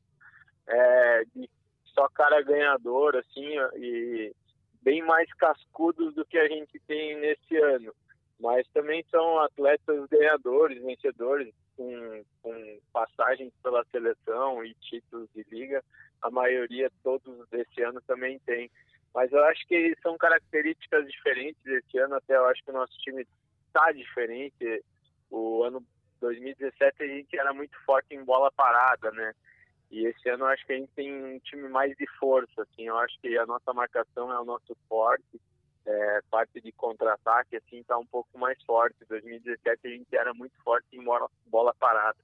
[0.67, 1.49] é, de
[1.85, 4.35] só cara ganhador, assim, e
[4.83, 7.95] bem mais cascudos do que a gente tem nesse ano.
[8.41, 15.83] Mas também são atletas ganhadores, vencedores, com, com passagens pela seleção e títulos de liga.
[16.23, 18.71] A maioria, todos desse ano, também tem.
[19.15, 22.17] Mas eu acho que são características diferentes desse ano.
[22.17, 23.27] Até eu acho que o nosso time
[23.69, 24.85] está diferente.
[25.31, 25.85] O ano
[26.21, 29.33] 2017 a gente era muito forte em bola parada, né?
[29.91, 32.89] E esse ano eu acho que a gente tem um time mais de força, assim,
[32.89, 35.41] eu acho que a nossa marcação é o nosso forte,
[35.87, 38.96] é, parte de contra-ataque, assim, tá um pouco mais forte.
[39.03, 42.18] Em 2017 a gente era muito forte em bola, bola parada.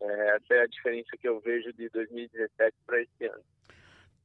[0.00, 3.42] É, essa é a diferença que eu vejo de 2017 para esse ano.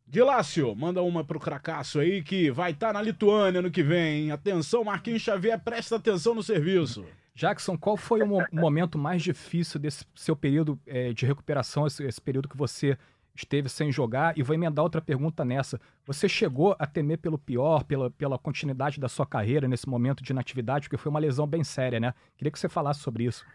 [0.06, 4.32] Dilácio, manda uma pro Cracaço aí que vai estar tá na Lituânia no que vem.
[4.32, 7.06] Atenção, Marquinhos Xavier, presta atenção no serviço.
[7.36, 12.04] Jackson, qual foi o mo momento mais difícil desse seu período é, de recuperação, esse,
[12.04, 12.98] esse, período que você
[13.36, 14.38] esteve sem jogar?
[14.38, 15.80] E vou emendar outra pergunta nessa.
[16.06, 20.32] Você chegou a temer pelo pior, pela, pela continuidade da sua carreira nesse momento de
[20.32, 22.14] inatividade, porque foi uma lesão bem séria, né?
[22.38, 23.46] Queria que você falasse sobre isso.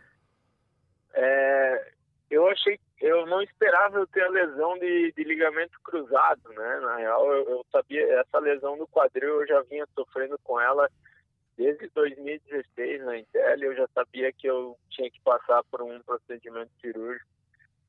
[1.15, 1.93] É,
[2.31, 6.81] eu achei, eu não esperava eu ter a lesão de, de ligamento cruzado, né?
[6.81, 10.89] Na real, eu, eu sabia, essa lesão no quadril eu já vinha sofrendo com ela
[11.57, 16.71] desde 2016 na Intel eu já sabia que eu tinha que passar por um procedimento
[16.81, 17.29] cirúrgico.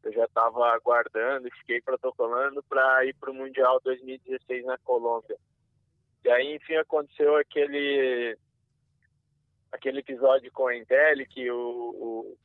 [0.06, 5.36] Eu já estava aguardando, fiquei protocolando para ir para o Mundial 2016 na Colômbia.
[6.24, 8.38] E aí, enfim, aconteceu aquele
[9.72, 12.38] aquele episódio com a Intel que o, o,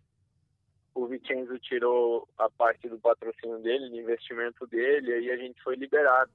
[0.95, 5.77] o Vicenzo tirou a parte do patrocínio dele, do investimento dele, aí a gente foi
[5.77, 6.33] liberado.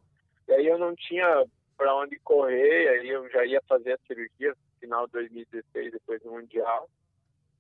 [0.48, 1.44] E aí eu não tinha
[1.76, 6.22] para onde correr, aí eu já ia fazer a cirurgia no final de 2016, depois
[6.22, 6.88] do Mundial.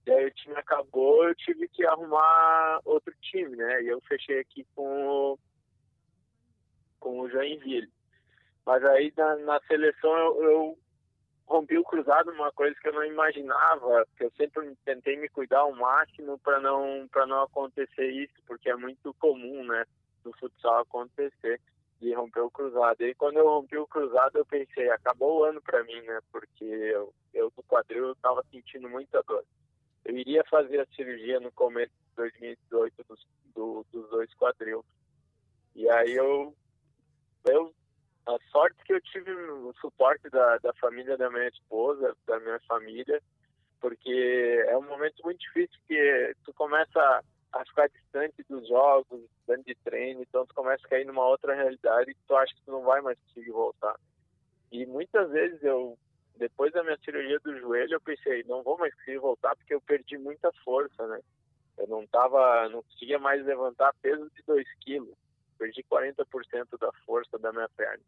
[0.05, 3.81] E aí o time acabou, eu tive que arrumar outro time, né?
[3.81, 5.39] E eu fechei aqui com o,
[6.99, 7.91] com o Joinville.
[8.65, 10.79] Mas aí na, na seleção eu, eu
[11.47, 15.59] rompi o cruzado, uma coisa que eu não imaginava, que eu sempre tentei me cuidar
[15.59, 19.85] ao máximo para não para não acontecer isso, porque é muito comum, né,
[20.23, 21.61] no futsal acontecer
[21.99, 23.01] de romper o cruzado.
[23.01, 26.63] E quando eu rompi o cruzado, eu pensei, acabou o ano para mim, né, porque
[26.63, 29.43] eu, eu do quadril eu tava sentindo muita dor.
[30.05, 34.85] Eu iria fazer a cirurgia no começo de 2018 dos, do, dos dois quadril.
[35.75, 36.55] E aí eu
[37.45, 37.73] eu
[38.27, 42.59] a sorte que eu tive o suporte da, da família da minha esposa, da minha
[42.67, 43.21] família,
[43.79, 49.65] porque é um momento muito difícil que tu começa a ficar distante dos jogos, distante
[49.65, 52.71] de treino, então tu começa a cair numa outra realidade e tu acha que tu
[52.71, 53.95] não vai mais conseguir voltar.
[54.71, 55.97] E muitas vezes eu,
[56.37, 59.81] depois da minha cirurgia do joelho, eu pensei, não vou mais conseguir voltar porque eu
[59.81, 61.19] perdi muita força, né?
[61.77, 65.15] Eu não tava, não conseguia mais levantar peso de 2 quilos
[65.57, 66.25] perdi 40%
[66.79, 68.03] da força da minha perna.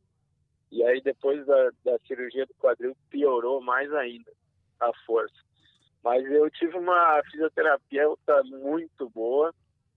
[0.71, 4.31] E aí depois da, da cirurgia do quadril piorou mais ainda
[4.79, 5.35] a força.
[6.03, 9.53] Mas eu tive uma fisioterapeuta muito boa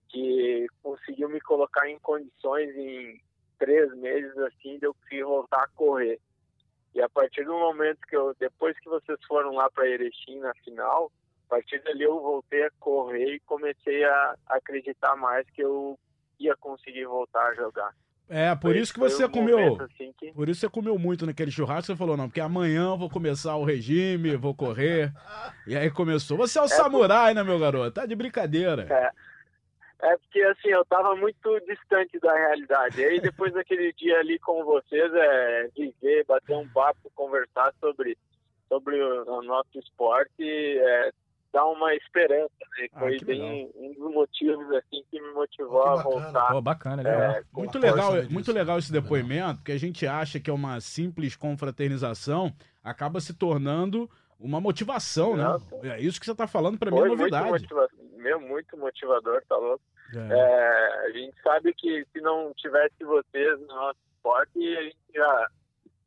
[0.09, 3.21] que conseguiu me colocar em condições em
[3.57, 6.19] três meses assim de eu conseguir voltar a correr.
[6.93, 10.53] E a partir do momento que eu, depois que vocês foram lá para Erechim na
[10.55, 11.11] final,
[11.47, 15.97] a partir dali eu voltei a correr e comecei a acreditar mais que eu
[16.39, 17.93] ia conseguir voltar a jogar.
[18.33, 19.77] É, por foi, isso que você um comeu.
[19.81, 20.31] Assim que...
[20.31, 21.87] Por isso você comeu muito naquele churrasco.
[21.87, 25.11] Você falou, não, porque amanhã eu vou começar o regime, vou correr.
[25.67, 26.37] e aí começou.
[26.37, 27.35] Você é o é samurai, por...
[27.35, 27.91] né, meu garoto?
[27.91, 28.87] Tá de brincadeira.
[28.89, 29.11] É.
[30.01, 32.99] É porque assim, eu tava muito distante da realidade.
[32.99, 38.17] E aí depois daquele dia ali com vocês, é viver, bater um papo, conversar sobre,
[38.67, 41.11] sobre o, o nosso esporte, é,
[41.53, 42.51] dá uma esperança.
[42.79, 42.87] Né?
[42.93, 46.51] Ah, Foi bem um dos motivos assim que me motivou a voltar.
[46.51, 47.21] Pô, bacana, legal.
[47.21, 51.35] É, muito legal, muito legal esse depoimento, porque a gente acha que é uma simples
[51.35, 52.51] confraternização,
[52.83, 54.09] acaba se tornando
[54.39, 55.45] uma motivação, né?
[55.83, 57.67] É isso que você está falando para mim é novidade.
[58.21, 59.83] Meu, muito motivador, tá louco?
[60.15, 60.33] É.
[60.33, 65.47] É, a gente sabe que se não tivesse vocês no nosso esporte, a gente já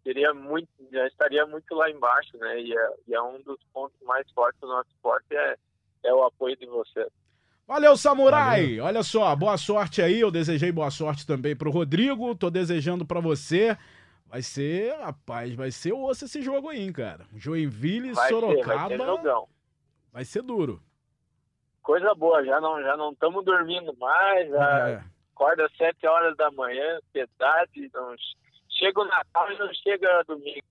[0.02, 2.60] seria muito, já estaria muito lá embaixo, né?
[2.60, 5.56] E é, e é um dos pontos mais fortes do nosso esporte é,
[6.04, 7.08] é o apoio de você.
[7.66, 8.62] Valeu, Samurai!
[8.62, 8.84] Valeu.
[8.84, 10.20] Olha só, boa sorte aí.
[10.20, 12.34] Eu desejei boa sorte também pro Rodrigo.
[12.34, 13.76] Tô desejando para você.
[14.26, 17.24] Vai ser, rapaz, vai ser osso esse jogo aí, cara.
[17.34, 18.88] Joinville e Sorocaba.
[18.88, 19.42] Ser, vai, ser
[20.12, 20.82] vai ser duro.
[21.84, 24.48] Coisa boa, já não já não estamos dormindo mais.
[24.48, 25.04] Já é.
[25.34, 28.14] Acorda às sete horas da manhã, ansiedade, não
[28.70, 30.62] chega o Natal e não chega domingo.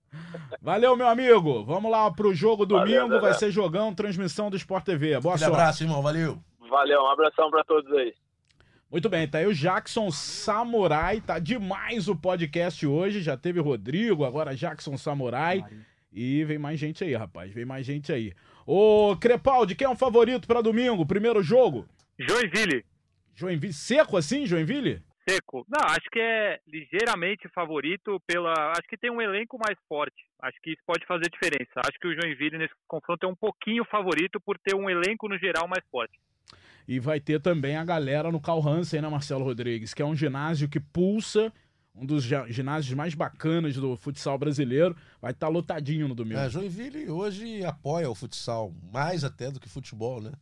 [0.60, 1.62] Valeu, meu amigo.
[1.64, 3.08] Vamos lá pro jogo domingo.
[3.08, 5.20] Valeu, vai ser jogão, transmissão do Sport TV.
[5.20, 5.44] Boa sorte.
[5.44, 6.02] Um abraço, irmão.
[6.02, 6.38] Valeu.
[6.68, 8.12] Valeu, um abração para todos aí.
[8.90, 11.20] Muito bem, tá aí o Jackson Samurai.
[11.20, 13.20] Tá demais o podcast hoje.
[13.20, 15.64] Já teve Rodrigo, agora Jackson Samurai.
[16.12, 17.52] E vem mais gente aí, rapaz.
[17.52, 18.32] Vem mais gente aí.
[18.66, 21.04] Ô, Crepaldi, quem é o favorito para domingo?
[21.04, 21.86] Primeiro jogo?
[22.18, 22.84] Joinville.
[23.34, 23.72] Joinville.
[23.72, 25.02] Seco assim, Joinville?
[25.28, 25.66] Seco.
[25.68, 28.52] Não, acho que é ligeiramente favorito pela.
[28.72, 30.16] Acho que tem um elenco mais forte.
[30.40, 31.72] Acho que isso pode fazer diferença.
[31.78, 35.38] Acho que o Joinville nesse confronto é um pouquinho favorito por ter um elenco no
[35.38, 36.18] geral mais forte.
[36.86, 40.14] E vai ter também a galera no Carl Hansen, né, Marcelo Rodrigues, que é um
[40.14, 41.50] ginásio que pulsa,
[41.94, 44.96] um dos ginásios mais bacanas do futsal brasileiro.
[45.20, 46.40] Vai estar tá lotadinho no domingo.
[46.40, 50.32] É, Joinville hoje apoia o futsal, mais até do que futebol, né?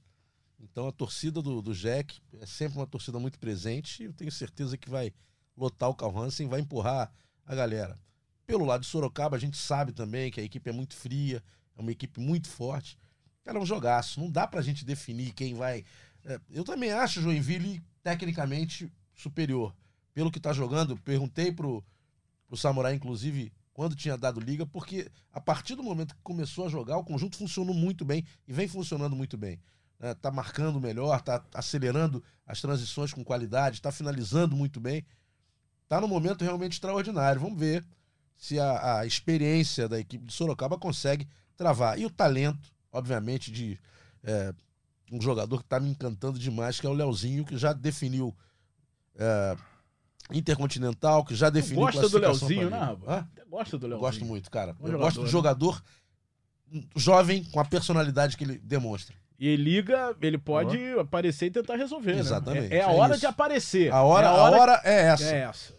[0.58, 4.78] Então a torcida do, do Jack é sempre uma torcida muito presente eu tenho certeza
[4.78, 5.12] que vai
[5.56, 7.12] lotar o Carl Hansen, vai empurrar
[7.44, 7.98] a galera.
[8.46, 11.42] Pelo lado de Sorocaba, a gente sabe também que a equipe é muito fria,
[11.76, 12.98] é uma equipe muito forte.
[13.44, 14.20] Cara, é um jogaço.
[14.20, 15.84] Não dá pra gente definir quem vai.
[16.24, 19.74] É, eu também acho o Joinville tecnicamente superior.
[20.14, 21.84] Pelo que tá jogando, perguntei pro,
[22.46, 26.68] pro Samurai, inclusive, quando tinha dado liga, porque a partir do momento que começou a
[26.68, 29.58] jogar, o conjunto funcionou muito bem e vem funcionando muito bem
[30.10, 35.04] está né, marcando melhor, está acelerando as transições com qualidade, está finalizando muito bem.
[35.84, 37.40] Está num momento realmente extraordinário.
[37.40, 37.84] Vamos ver
[38.36, 41.98] se a, a, experiência da equipe de Sorocaba consegue travar.
[41.98, 43.78] E o talento, obviamente, de
[44.24, 44.52] é,
[45.12, 48.34] um jogador que está me encantando demais, que é o Leozinho, que já definiu
[49.14, 49.56] é,
[50.32, 52.96] Intercontinental, que já definiu Gosta do Leozinho, né?
[53.48, 54.00] Gosta do Leozinho.
[54.06, 54.72] Gosto muito, cara.
[54.74, 55.30] Bom Eu jogador, gosto do né?
[55.30, 55.82] jogador
[56.96, 59.14] jovem com a personalidade que ele demonstra.
[59.38, 62.14] E liga, ele pode aparecer e tentar resolver.
[62.14, 62.20] né?
[62.20, 63.92] Exatamente, É, é a é hora de aparecer.
[63.92, 65.24] A hora, é a hora é essa.
[65.34, 65.74] É essa.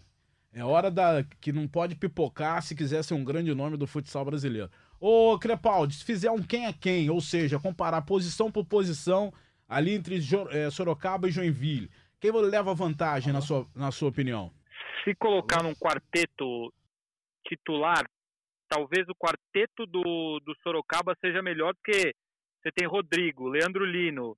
[0.52, 3.86] É a hora da, que não pode pipocar se quiser ser um grande nome do
[3.86, 4.70] futsal brasileiro.
[5.00, 9.32] Ô, Crepaldi, se fizer um quem é quem, ou seja, comparar posição por posição
[9.68, 11.90] ali entre eh, Sorocaba e Joinville,
[12.24, 14.50] quem leva vantagem na sua, na sua opinião?
[15.04, 16.72] Se colocar num quarteto
[17.46, 18.02] titular,
[18.66, 22.14] talvez o quarteto do, do Sorocaba seja melhor, porque
[22.62, 24.34] você tem Rodrigo, Leandro Lino,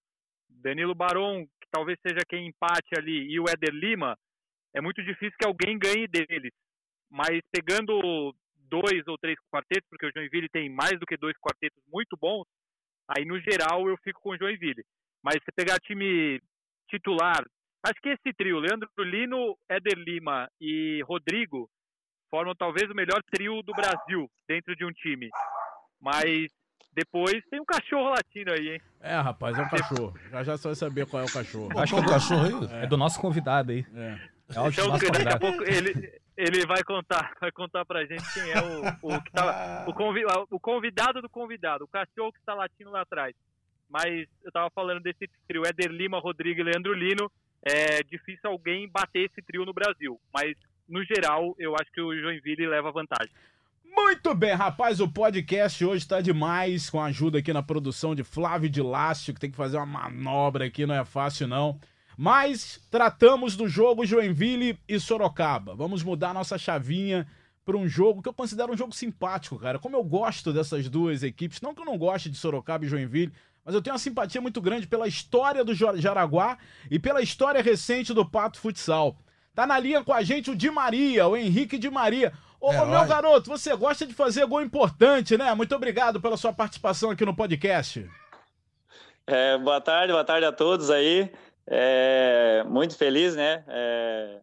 [0.48, 4.18] Danilo Baron, que talvez seja quem empate ali, e o Éder Lima,
[4.74, 6.52] é muito difícil que alguém ganhe deles.
[7.08, 8.34] Mas pegando
[8.68, 12.46] dois ou três quartetos, porque o Joinville tem mais do que dois quartetos muito bons,
[13.06, 14.84] aí no geral eu fico com o Joinville.
[15.22, 16.40] Mas se pegar time
[16.88, 17.44] titular,
[17.90, 21.68] acho que esse trio, Leandro Lino, Éder Lima e Rodrigo,
[22.30, 25.28] formam talvez o melhor trio do Brasil dentro de um time.
[26.00, 26.48] Mas
[26.92, 28.80] depois tem um cachorro latino aí, hein?
[29.00, 30.14] É, rapaz, é um cachorro.
[30.30, 31.78] Já já vai saber qual é o cachorro.
[31.78, 32.82] Acho que é um cachorro aí.
[32.82, 33.84] É do nosso convidado aí.
[33.94, 34.18] É.
[34.48, 38.22] É do Então, nosso daqui a pouco ele, ele vai contar, vai contar pra gente
[38.32, 42.38] quem é o, o que tá, o, convi- o convidado do convidado, o cachorro que
[42.38, 43.34] está latindo lá atrás.
[43.88, 47.30] Mas eu tava falando desse trio, Éder Lima, Rodrigo e Leandro Lino.
[47.62, 50.20] É difícil alguém bater esse trio no Brasil.
[50.32, 50.56] Mas,
[50.88, 53.32] no geral, eu acho que o Joinville leva vantagem.
[53.84, 58.22] Muito bem, rapaz, o podcast hoje está demais, com a ajuda aqui na produção de
[58.22, 61.80] Flávio de Lácio, que tem que fazer uma manobra aqui, não é fácil não.
[62.16, 65.74] Mas tratamos do jogo Joinville e Sorocaba.
[65.74, 67.26] Vamos mudar nossa chavinha
[67.64, 69.78] para um jogo que eu considero um jogo simpático, cara.
[69.78, 73.32] Como eu gosto dessas duas equipes, não que eu não goste de Sorocaba e Joinville,
[73.66, 76.56] mas eu tenho uma simpatia muito grande pela história do Jaraguá
[76.88, 79.16] e pela história recente do Pato Futsal.
[79.52, 82.32] Tá na linha com a gente o Di Maria, o Henrique Di Maria.
[82.60, 85.52] Ô, É, meu garoto, você gosta de fazer gol importante, né?
[85.52, 88.08] Muito obrigado pela sua participação aqui no podcast.
[89.26, 91.28] É, boa tarde, boa tarde a todos aí.
[91.66, 93.64] É, muito feliz, né?
[93.66, 94.42] É,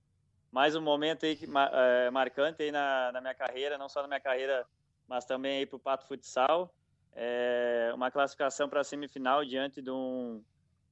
[0.51, 4.07] mais um momento aí que, é, marcante aí na, na minha carreira, não só na
[4.09, 4.65] minha carreira,
[5.07, 6.69] mas também aí para o Pato Futsal.
[7.15, 10.41] É, uma classificação para a semifinal diante de, um,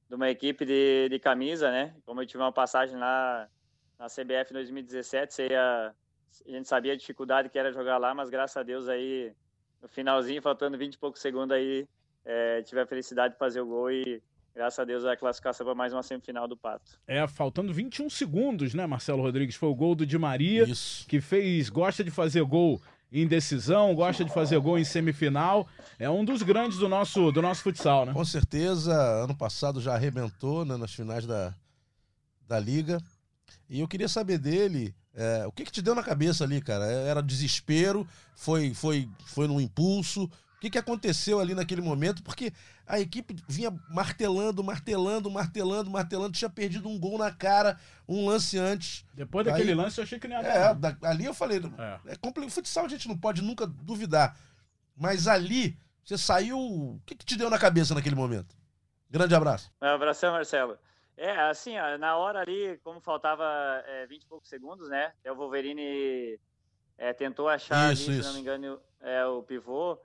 [0.08, 1.94] de uma equipe de, de camisa, né?
[2.04, 3.48] Como eu tive uma passagem lá
[3.98, 5.94] na CBF em 2017, seria,
[6.46, 9.32] a gente sabia a dificuldade que era jogar lá, mas graças a Deus aí,
[9.80, 11.86] no finalzinho, faltando 20 e poucos segundos aí,
[12.24, 14.22] é, tive a felicidade de fazer o gol e
[14.54, 17.00] graças a Deus a classificação para mais uma semifinal do Pato.
[17.06, 19.56] É, faltando 21 segundos, né, Marcelo Rodrigues?
[19.56, 21.06] Foi o gol do Di Maria, Isso.
[21.08, 22.80] que fez, gosta de fazer gol
[23.12, 25.68] em decisão, gosta de fazer gol em semifinal.
[25.98, 28.12] É um dos grandes do nosso, do nosso futsal, né?
[28.14, 31.54] Com certeza, ano passado já arrebentou né, nas finais da,
[32.48, 32.98] da Liga.
[33.68, 36.86] E eu queria saber dele, é, o que, que te deu na cabeça ali, cara?
[36.86, 38.08] Era desespero?
[38.34, 40.30] Foi, foi, foi num impulso?
[40.62, 42.22] O que, que aconteceu ali naquele momento?
[42.22, 42.52] Porque
[42.86, 46.32] a equipe vinha martelando, martelando, martelando, martelando.
[46.38, 47.76] Tinha perdido um gol na cara,
[48.08, 49.04] um lance antes.
[49.12, 50.74] Depois daquele Aí- lance eu achei que não ia É, dar.
[50.94, 51.58] da- ali eu falei,
[52.06, 52.12] É.
[52.12, 52.48] é.
[52.48, 54.38] Futsal a gente não pode nunca duvidar.
[54.96, 56.56] Mas ali, você saiu.
[56.60, 58.54] O que, que te deu na cabeça naquele momento?
[59.10, 59.68] Grande abraço.
[59.82, 60.78] Um abração, Marcelo.
[61.16, 63.42] É, assim, ó, na hora ali, como faltava
[63.88, 65.06] é, 20 e poucos segundos, né?
[65.18, 66.38] até O Wolverine
[66.96, 68.28] é, tentou achar, Isso, ali, se isso.
[68.28, 69.98] não me engano, é, o pivô.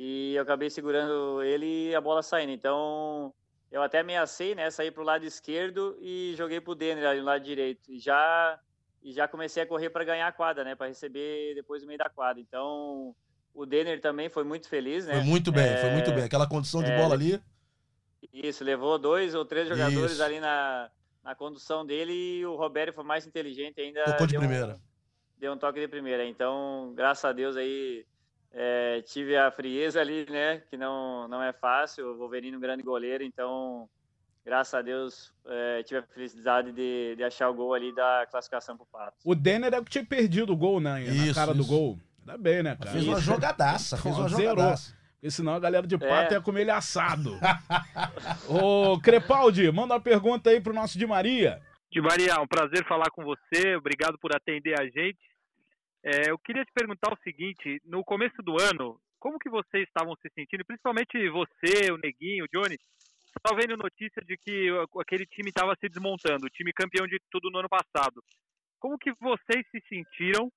[0.00, 2.52] E eu acabei segurando ele e a bola saindo.
[2.52, 3.34] Então,
[3.68, 4.70] eu até ameacei, né?
[4.70, 7.90] Saí pro lado esquerdo e joguei pro Denner ali no lado direito.
[7.90, 8.60] E já,
[9.02, 10.76] e já comecei a correr para ganhar a quadra, né?
[10.76, 12.40] Para receber depois no meio da quadra.
[12.40, 13.12] Então,
[13.52, 15.14] o Denner também foi muito feliz, né?
[15.14, 16.22] Foi muito bem, foi É, muito bem.
[16.22, 17.42] Aquela condição de é, bola ali.
[18.32, 20.22] Isso, levou dois ou três jogadores Isso.
[20.22, 20.88] ali na,
[21.24, 24.04] na condução dele e o Roberto foi mais inteligente ainda.
[24.04, 24.76] Tocou de primeira.
[24.76, 24.78] Um,
[25.38, 26.24] deu um toque de primeira.
[26.24, 28.06] Então, graças a Deus aí,
[28.52, 30.62] é, tive a frieza ali, né?
[30.70, 32.06] Que não, não é fácil.
[32.12, 33.88] O Wolverine é um grande goleiro, então,
[34.44, 38.76] graças a Deus, é, tive a felicidade de, de achar o gol ali da classificação
[38.76, 39.16] pro Pato.
[39.24, 40.92] O Denner é o que tinha perdido o gol, né?
[40.94, 41.68] na Isso, cara do isso.
[41.70, 41.98] gol.
[42.20, 42.90] Ainda bem, né, cara?
[42.90, 44.50] Fez uma jogadaça, fez uma Zerou.
[44.50, 44.96] jogadaça.
[45.14, 46.36] Porque senão a galera de pato É.
[46.36, 47.36] ia comer ele assado.
[48.48, 51.60] Ô, Crepaldi, manda uma pergunta aí pro nosso Di Maria.
[51.90, 53.74] De Maria, um prazer falar com você.
[53.76, 55.18] Obrigado por atender a gente.
[56.04, 60.14] É, eu queria te perguntar o seguinte: no começo do ano, como que vocês estavam
[60.16, 60.64] se sentindo?
[60.64, 62.76] Principalmente você, o Neguinho, o Johnny.
[63.36, 64.68] Estava vendo notícia de que
[65.00, 68.22] aquele time estava se desmontando, o time campeão de tudo no ano passado.
[68.80, 70.50] Como que vocês se sentiram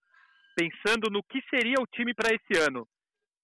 [0.56, 2.88] pensando no que seria o time para esse ano?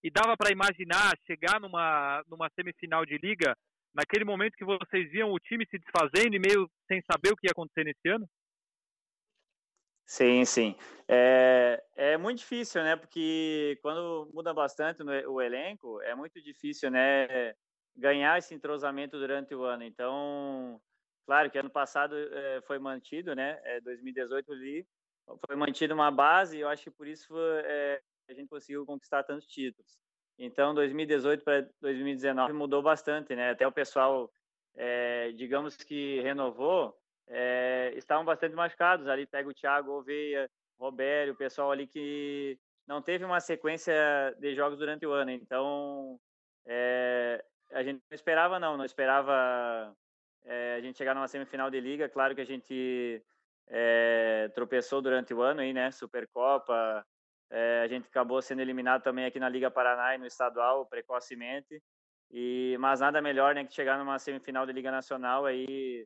[0.03, 3.55] E dava para imaginar chegar numa, numa semifinal de liga
[3.93, 7.47] naquele momento que vocês viam o time se desfazendo e meio sem saber o que
[7.47, 8.27] ia acontecer nesse ano?
[10.07, 10.75] Sim, sim.
[11.07, 12.95] É, é muito difícil, né?
[12.95, 17.53] Porque quando muda bastante o elenco, é muito difícil, né?
[17.97, 19.83] ganhar esse entrosamento durante o ano.
[19.83, 20.79] Então,
[21.25, 23.59] claro que ano passado é, foi mantido, né?
[23.63, 24.87] É, 2018 ali
[25.45, 27.35] foi mantida uma base e eu acho que por isso
[27.65, 29.97] é, a gente conseguiu conquistar tantos títulos.
[30.37, 33.49] Então, 2018 para 2019 mudou bastante, né?
[33.49, 34.31] Até o pessoal,
[35.35, 36.95] digamos que renovou,
[37.27, 39.07] é, estavam bastante machucados.
[39.07, 40.49] Ali pega o Thiago Oveia,
[40.79, 42.57] Robério, o pessoal ali que
[42.87, 43.93] não teve uma sequência
[44.39, 45.31] de jogos durante o ano.
[45.31, 46.19] Então,
[46.65, 48.77] é, a gente não esperava, não.
[48.77, 49.95] Não esperava
[50.45, 52.09] é, a gente chegar numa semifinal de liga.
[52.09, 53.23] Claro que a gente
[54.55, 55.91] tropeçou durante o ano aí, né?
[55.91, 57.05] Supercopa.
[57.51, 61.81] A gente acabou sendo eliminado também aqui na Liga Paraná e no estadual precocemente.
[62.31, 66.05] E mas nada melhor, né, que chegar numa semifinal de Liga Nacional aí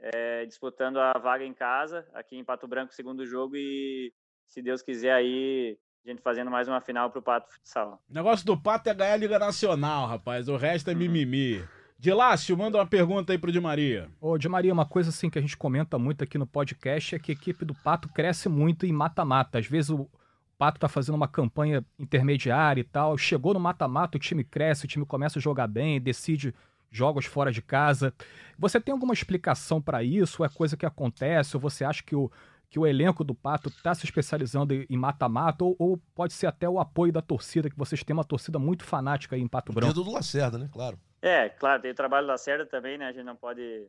[0.00, 4.12] é, disputando a vaga em casa aqui em Pato Branco, segundo jogo e
[4.46, 8.00] se Deus quiser aí a gente fazendo mais uma final pro Pato Futsal.
[8.08, 10.48] O negócio do Pato é ganhar a Liga Nacional, rapaz.
[10.48, 11.00] O resto é uhum.
[11.00, 11.62] mimimi.
[11.98, 14.08] De Lácio, manda uma pergunta aí pro Di Maria.
[14.20, 17.18] Ô, Di Maria, uma coisa assim que a gente comenta muito aqui no podcast é
[17.18, 19.58] que a equipe do Pato cresce muito em mata-mata.
[19.58, 20.08] Às vezes o
[20.56, 24.88] Pato tá fazendo uma campanha intermediária e tal, chegou no mata-mata, o time cresce, o
[24.88, 26.54] time começa a jogar bem, decide
[26.90, 28.12] jogos fora de casa.
[28.58, 30.42] Você tem alguma explicação para isso?
[30.42, 31.56] Ou é coisa que acontece?
[31.56, 32.30] Ou você acha que o,
[32.70, 35.64] que o elenco do Pato está se especializando em mata-mata?
[35.64, 38.84] Ou, ou, pode ser até o apoio da torcida, que vocês têm uma torcida muito
[38.84, 39.92] fanática aí em Pato Branco?
[39.92, 40.68] Dedo do Lacerda, né?
[40.72, 40.98] Claro.
[41.20, 43.06] É, claro, tem o trabalho da Cerda também, né?
[43.08, 43.86] A gente não pode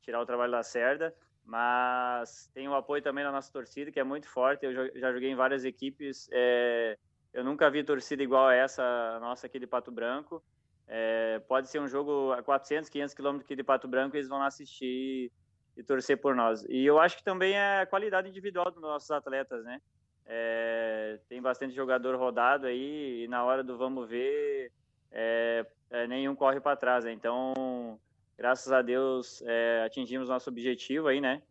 [0.00, 1.14] tirar o trabalho da Cerda,
[1.44, 4.64] mas tem o apoio também da nossa torcida, que é muito forte.
[4.64, 6.28] Eu já joguei em várias equipes.
[6.32, 6.96] É...
[7.32, 10.42] Eu nunca vi torcida igual a essa nossa aqui de Pato Branco.
[10.86, 11.38] É...
[11.48, 15.30] Pode ser um jogo a 400, 500 quilômetros de Pato Branco, eles vão lá assistir
[15.76, 16.64] e torcer por nós.
[16.68, 19.80] E eu acho que também é a qualidade individual dos nossos atletas, né?
[20.24, 21.18] É...
[21.28, 24.72] Tem bastante jogador rodado aí e na hora do vamos ver
[25.10, 27.04] é, é, nenhum corre para trás.
[27.04, 27.12] Né?
[27.12, 27.98] Então,
[28.36, 31.42] graças a Deus, é, atingimos nosso objetivo aí, né?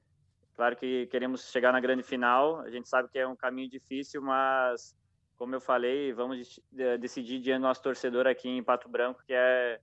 [0.55, 2.61] Claro que queremos chegar na grande final.
[2.61, 4.95] A gente sabe que é um caminho difícil, mas
[5.37, 6.59] como eu falei, vamos
[6.99, 9.79] decidir diante do nosso torcedor aqui em Pato Branco, que é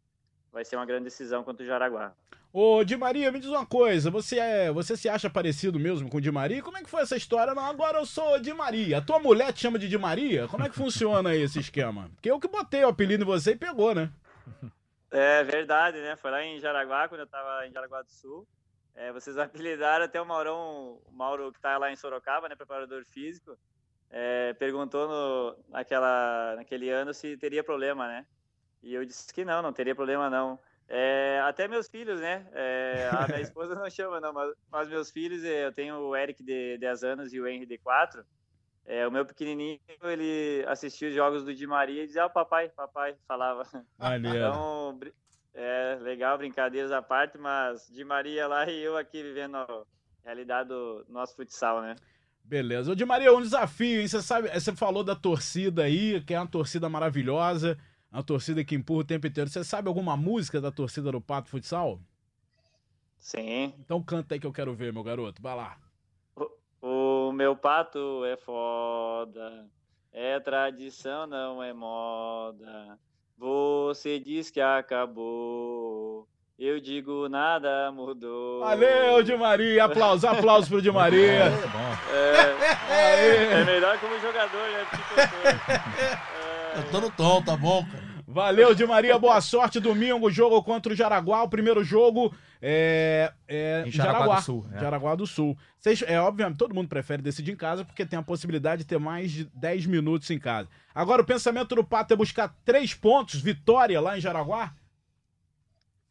[0.52, 2.14] vai ser uma grande decisão contra o Jaraguá.
[2.52, 6.18] Ô, Di Maria, me diz uma coisa, você é, você se acha parecido mesmo com
[6.18, 6.62] o Di Maria?
[6.62, 7.54] Como é que foi essa história?
[7.54, 8.98] Não, agora eu sou Di Maria.
[8.98, 10.46] A tua mulher te chama de Di Maria?
[10.48, 12.10] Como é que funciona aí esse esquema?
[12.14, 14.10] Porque eu que botei o apelido em você e pegou, né?
[15.14, 16.16] É verdade, né?
[16.16, 18.48] Foi lá em Jaraguá, quando eu tava em Jaraguá do Sul.
[18.94, 23.04] É, vocês apelidaram até o Maurão, o Mauro que tá lá em Sorocaba, né, preparador
[23.04, 23.54] físico,
[24.12, 28.26] é, perguntou no, naquela, naquele ano se teria problema, né?
[28.82, 30.58] E eu disse que não, não teria problema não.
[30.86, 32.46] É, até meus filhos, né?
[32.52, 36.14] É, a minha esposa não chama, não, mas, mas, meus filhos, é, eu tenho o
[36.14, 38.22] Eric de 10 anos e o Henry de 4.
[38.84, 42.68] É, o meu pequenininho, ele assistia os jogos do Di Maria e dizia, ah, papai,
[42.68, 43.62] papai, falava.
[44.36, 45.00] Então,
[45.54, 49.84] é legal, brincadeiras à parte, mas Di Maria lá e eu aqui vivendo a
[50.24, 51.94] realidade do nosso futsal, né?
[52.44, 52.92] Beleza.
[52.92, 54.08] Ô, Di Maria, um desafio, hein?
[54.08, 57.78] Você sabe, você falou da torcida aí, que é uma torcida maravilhosa.
[58.10, 59.48] A torcida que empurra o tempo inteiro.
[59.48, 61.98] Você sabe alguma música da torcida do Pato Futsal?
[63.18, 63.72] Sim.
[63.78, 65.40] Então canta aí que eu quero ver, meu garoto.
[65.40, 65.78] Vai lá.
[66.36, 69.66] O, o meu pato é foda.
[70.12, 72.98] É tradição, não é moda.
[73.38, 76.28] Você diz que acabou.
[76.58, 78.60] Eu digo nada mudou.
[78.60, 79.84] Valeu, Di Maria.
[79.84, 81.50] Aplausos, aplausos pro Di Maria.
[82.12, 84.86] É, é, é melhor como jogador, né?
[86.74, 88.12] É, eu tô no tom, tá bom, cara.
[88.26, 89.18] Valeu, Di Maria.
[89.18, 89.80] Boa sorte.
[89.80, 91.42] Domingo, jogo contra o Jaraguá.
[91.42, 93.32] O primeiro jogo é.
[93.48, 94.66] é em Jaraguá, Jaraguá, do Sul.
[94.72, 94.78] É.
[94.78, 95.58] Jaraguá do Sul.
[95.78, 98.98] Vocês, é obviamente, todo mundo prefere decidir em casa porque tem a possibilidade de ter
[98.98, 100.68] mais de 10 minutos em casa.
[100.94, 104.72] Agora, o pensamento do Pato é buscar três pontos, vitória lá em Jaraguá?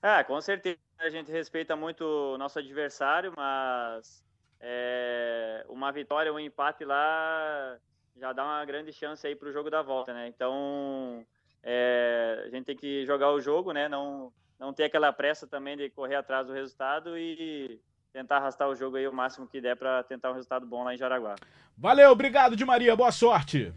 [0.02, 0.80] É, com certeza.
[1.00, 4.24] A gente respeita muito o nosso adversário, mas
[4.60, 7.78] é, uma vitória, um empate lá
[8.16, 10.28] já dá uma grande chance aí para o jogo da volta, né?
[10.28, 11.26] Então,
[11.64, 13.88] é, a gente tem que jogar o jogo, né?
[13.90, 17.80] Não, não ter aquela pressa também de correr atrás do resultado e
[18.14, 20.94] tentar arrastar o jogo aí o máximo que der para tentar um resultado bom lá
[20.94, 21.36] em Jaraguá.
[21.78, 23.74] Valeu, obrigado de Maria, boa sorte.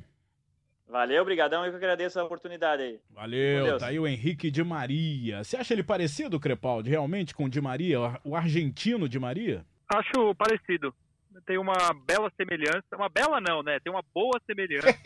[0.94, 3.00] Valeu, obrigadão, eu que agradeço a oportunidade aí.
[3.10, 5.42] Valeu, tá aí o Henrique de Maria.
[5.42, 9.66] Você acha ele parecido, Crepaldi, realmente com o de Maria, o argentino de Maria?
[9.88, 10.94] Acho parecido
[11.46, 11.74] tem uma
[12.06, 12.84] bela semelhança.
[12.94, 13.78] Uma bela não, né?
[13.80, 14.86] Tem uma boa semelhança.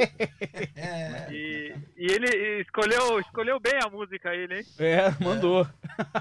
[0.80, 1.32] É.
[1.32, 4.61] e, e, ele escolheu, escolheu bem a música aí, né?
[4.78, 5.66] É, mandou.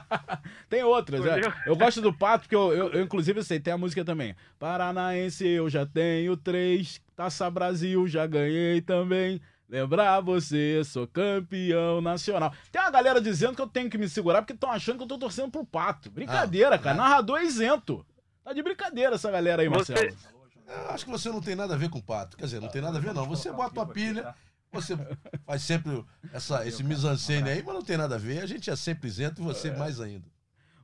[0.68, 1.42] tem outras, é.
[1.66, 4.36] Eu gosto do Pato, porque eu, eu, eu, inclusive sei, tem a música também.
[4.58, 7.00] Paranaense, eu já tenho três.
[7.16, 9.40] Taça Brasil, já ganhei também.
[9.70, 12.54] Lembrar você, sou campeão nacional.
[12.72, 15.08] Tem uma galera dizendo que eu tenho que me segurar porque estão achando que eu
[15.08, 16.10] tô torcendo pro pato.
[16.10, 16.96] Brincadeira, Ah, cara.
[16.96, 16.98] é.
[16.98, 18.06] Narrador é isento.
[18.44, 20.18] Tá de brincadeira essa galera aí, Você- Marcelo.
[20.68, 22.36] Eu acho que você não tem nada a ver com o pato.
[22.38, 23.26] Quer dizer, não tem nada a ver, não.
[23.26, 24.34] Você bota a pilha,
[24.72, 24.98] você
[25.46, 26.04] faz sempre
[26.34, 28.42] essa, esse mise-en-scène aí, mas não tem nada a ver.
[28.42, 30.26] A gente é sempre isento e você mais ainda.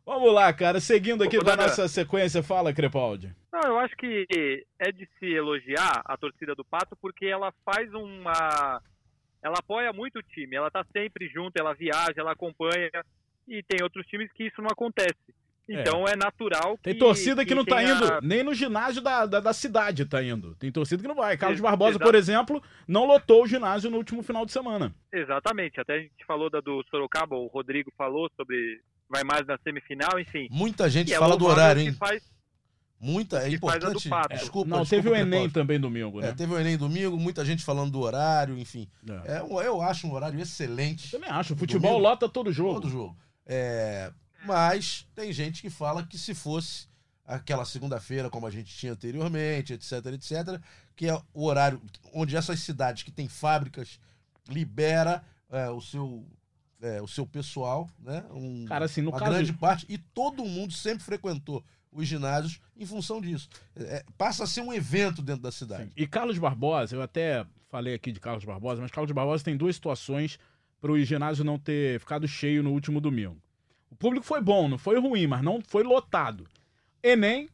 [0.06, 0.80] Vamos lá, cara.
[0.80, 3.34] Seguindo aqui Ô, da nossa sequência, fala, Crepaldi.
[3.52, 4.26] Não, eu acho que
[4.80, 8.82] é de se elogiar a torcida do Pato porque ela faz uma.
[9.42, 12.90] Ela apoia muito o time, ela tá sempre junto, ela viaja, ela acompanha.
[13.48, 15.34] E tem outros times que isso não acontece.
[15.68, 16.84] Então é, natural que.
[16.84, 20.56] Tem torcida que, não tá indo nem no ginásio da, da, da cidade, tá indo.
[20.56, 21.38] Tem torcida que não vai.
[21.38, 24.94] Carlos Ex- Barbosa, por exemplo, não lotou o ginásio no último final de semana.
[25.12, 25.80] Exatamente.
[25.80, 28.82] Até a gente falou da do Sorocaba, o Rodrigo falou sobre.
[29.14, 30.48] Vai mais na semifinal, enfim.
[30.50, 31.94] Muita gente E é fala do louvável horário, hein?
[31.94, 32.24] faz-
[33.00, 34.10] Muita, é que faz a do importante.
[34.10, 34.36] Pato.
[34.36, 36.30] Desculpa, não, desculpa, teve o Enem também domingo, né?
[36.30, 38.88] É, teve o Enem domingo, muita gente falando do horário, enfim.
[39.28, 39.36] É.
[39.36, 41.12] É, eu acho um horário excelente.
[41.12, 41.56] Também acho.
[41.56, 42.10] Futebol Domingo.
[42.10, 42.76] lota todo jogo.
[42.82, 43.18] Todo jogo.
[43.46, 44.12] É,
[44.46, 46.88] mas tem gente que fala que se fosse
[47.26, 50.62] aquela segunda-feira, como a gente tinha anteriormente, etc, etc,
[50.96, 51.82] que é o horário
[52.14, 54.00] onde essas cidades que têm fábricas
[54.48, 56.26] libera é, o seu
[56.84, 58.24] é, o seu pessoal, né?
[58.32, 62.60] Um- Cara, assim, no uma caso- grande parte e todo mundo sempre frequentou os ginásios
[62.76, 63.48] em função disso.
[63.76, 65.86] É, passa a ser um evento dentro da cidade.
[65.86, 65.92] Sim.
[65.96, 69.76] E Carlos Barbosa, eu até falei aqui de Carlos Barbosa, mas Carlos Barbosa tem duas
[69.76, 70.38] situações
[70.82, 73.42] para o ginásio não ter ficado cheio no último domingo.
[73.90, 76.46] O público foi bom, não foi ruim, mas não foi lotado.
[77.02, 77.48] Enem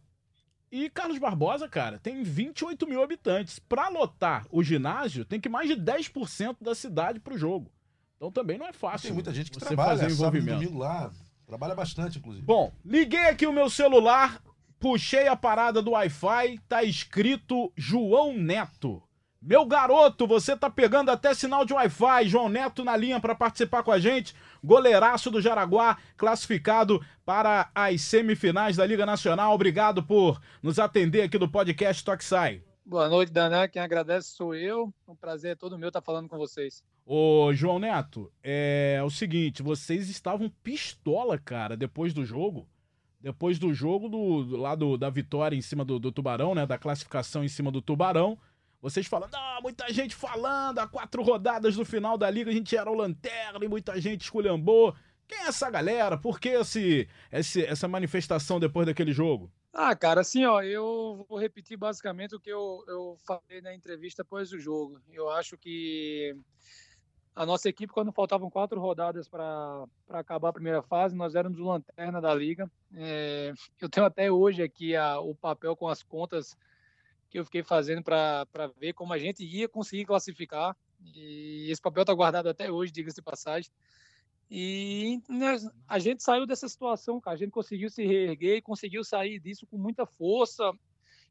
[0.71, 3.59] e Carlos Barbosa, cara, tem 28 mil habitantes.
[3.59, 7.71] Para lotar o ginásio, tem que mais de 10% da cidade para o jogo.
[8.20, 9.07] Então também não é fácil.
[9.07, 10.59] Tem muita gente que você trabalha fazer sábado envolvimento.
[10.59, 11.09] domingo lá,
[11.47, 12.45] trabalha bastante, inclusive.
[12.45, 14.41] Bom, liguei aqui o meu celular,
[14.78, 19.01] puxei a parada do Wi-Fi, tá escrito João Neto.
[19.41, 22.28] Meu garoto, você tá pegando até sinal de Wi-Fi.
[22.28, 24.36] João Neto na linha para participar com a gente.
[24.61, 29.53] Goleiraço do Jaraguá, classificado para as semifinais da Liga Nacional.
[29.53, 32.61] Obrigado por nos atender aqui do podcast Toque Sai.
[32.89, 33.67] Boa noite, Danan.
[33.67, 34.91] Quem agradece sou eu.
[35.07, 36.83] Um prazer é todo meu estar falando com vocês.
[37.05, 42.67] Ô, João Neto, é o seguinte, vocês estavam pistola, cara, depois do jogo.
[43.21, 46.65] Depois do jogo do, lá da vitória em cima do, do Tubarão, né?
[46.65, 48.39] Da classificação em cima do Tubarão.
[48.81, 52.75] Vocês falando, ah, muita gente falando, há quatro rodadas do final da liga a gente
[52.75, 54.95] era o lanterna e muita gente esculhambou.
[55.27, 56.17] Quem é essa galera?
[56.17, 59.51] Por que esse, esse, essa manifestação depois daquele jogo?
[59.74, 64.24] Ah, cara, assim, ó, eu vou repetir basicamente o que eu, eu falei na entrevista
[64.24, 64.99] após o jogo.
[65.11, 66.36] Eu acho que
[67.36, 71.63] a nossa equipe, quando faltavam quatro rodadas para acabar a primeira fase, nós éramos o
[71.63, 72.70] lanterna da liga.
[72.95, 76.57] É, eu tenho até hoje aqui a, o papel com as contas
[77.30, 78.45] que eu fiquei fazendo para
[78.78, 80.76] ver como a gente ia conseguir classificar.
[81.15, 83.72] E esse papel está guardado até hoje, diga-se de passagem.
[84.52, 87.36] E né, a gente saiu dessa situação, cara.
[87.36, 90.72] A gente conseguiu se reerguer e conseguiu sair disso com muita força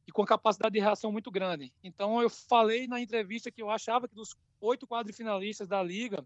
[0.07, 1.73] e com capacidade de reação muito grande.
[1.83, 6.25] Então, eu falei na entrevista que eu achava que dos oito quadrifinalistas da liga,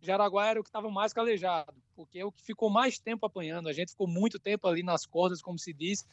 [0.00, 3.68] Jaraguá era o que estava mais calejado, porque é o que ficou mais tempo apanhando.
[3.68, 6.06] A gente ficou muito tempo ali nas cordas, como se diz.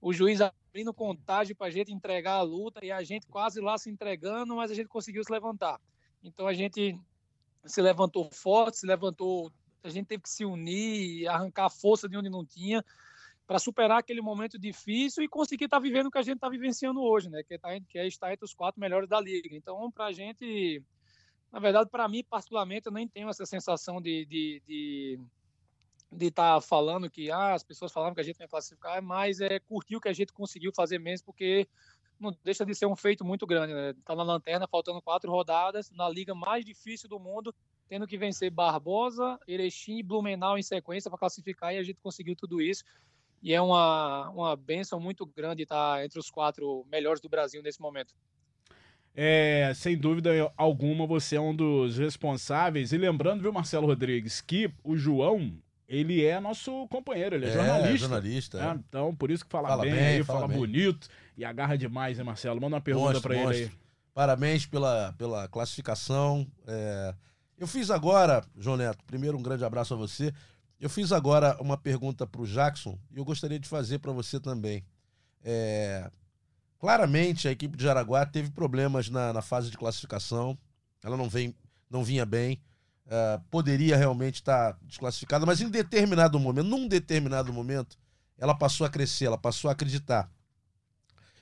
[0.00, 3.78] O juiz abrindo contagem para a gente entregar a luta e a gente quase lá
[3.78, 5.80] se entregando, mas a gente conseguiu se levantar.
[6.22, 6.98] Então, a gente
[7.64, 9.52] se levantou forte, se levantou
[9.82, 12.84] a gente teve que se unir, arrancar força de onde não tinha,
[13.46, 16.48] para superar aquele momento difícil e conseguir estar tá vivendo o que a gente está
[16.48, 17.42] vivenciando hoje, né?
[17.42, 19.48] Que, tá, que é estar entre os quatro melhores da liga.
[19.52, 20.82] Então, para a gente,
[21.50, 25.20] na verdade, para mim, particularmente, eu nem tenho essa sensação de de, de
[26.10, 29.40] de estar tá falando que ah, as pessoas falavam que a gente ia classificar, mas
[29.40, 31.68] é curtir o que a gente conseguiu fazer mesmo, porque
[32.18, 33.94] não deixa de ser um feito muito grande, né?
[34.04, 37.54] Tá na lanterna, faltando quatro rodadas, na liga mais difícil do mundo,
[37.88, 42.34] tendo que vencer Barbosa, Erechim e Blumenau em sequência para classificar e a gente conseguiu
[42.36, 42.84] tudo isso.
[43.42, 47.80] E é uma, uma benção muito grande estar entre os quatro melhores do Brasil nesse
[47.80, 48.14] momento.
[49.14, 52.92] É, sem dúvida alguma, você é um dos responsáveis.
[52.92, 57.52] E lembrando, viu, Marcelo Rodrigues, que o João, ele é nosso companheiro, ele é, É,
[57.52, 57.98] jornalista.
[57.98, 58.70] jornalista, né?
[58.72, 58.74] é.
[58.88, 60.58] Então, por isso que fala, Fala bem, bem, aí, fala fala, bem.
[60.58, 62.60] bonito e agarra demais, né, Marcelo?
[62.60, 63.70] Manda uma pergunta pra ele aí.
[64.12, 66.46] Parabéns pela, pela classificação.
[66.66, 67.14] É,
[67.56, 70.32] Eu fiz agora, João Neto, primeiro um grande abraço a você.
[70.80, 74.38] Eu fiz agora uma pergunta para o Jackson e eu gostaria de fazer para você
[74.38, 74.84] também.
[75.42, 76.10] É,
[76.78, 80.56] Claramente a equipe de Jaraguá teve problemas na, na fase de classificação.
[81.02, 81.52] Ela não, vem,
[81.90, 82.60] não vinha bem.
[83.10, 87.98] É, poderia realmente estar desclassificada, mas em determinado momento, num determinado momento,
[88.36, 90.30] ela passou a crescer, ela passou a acreditar.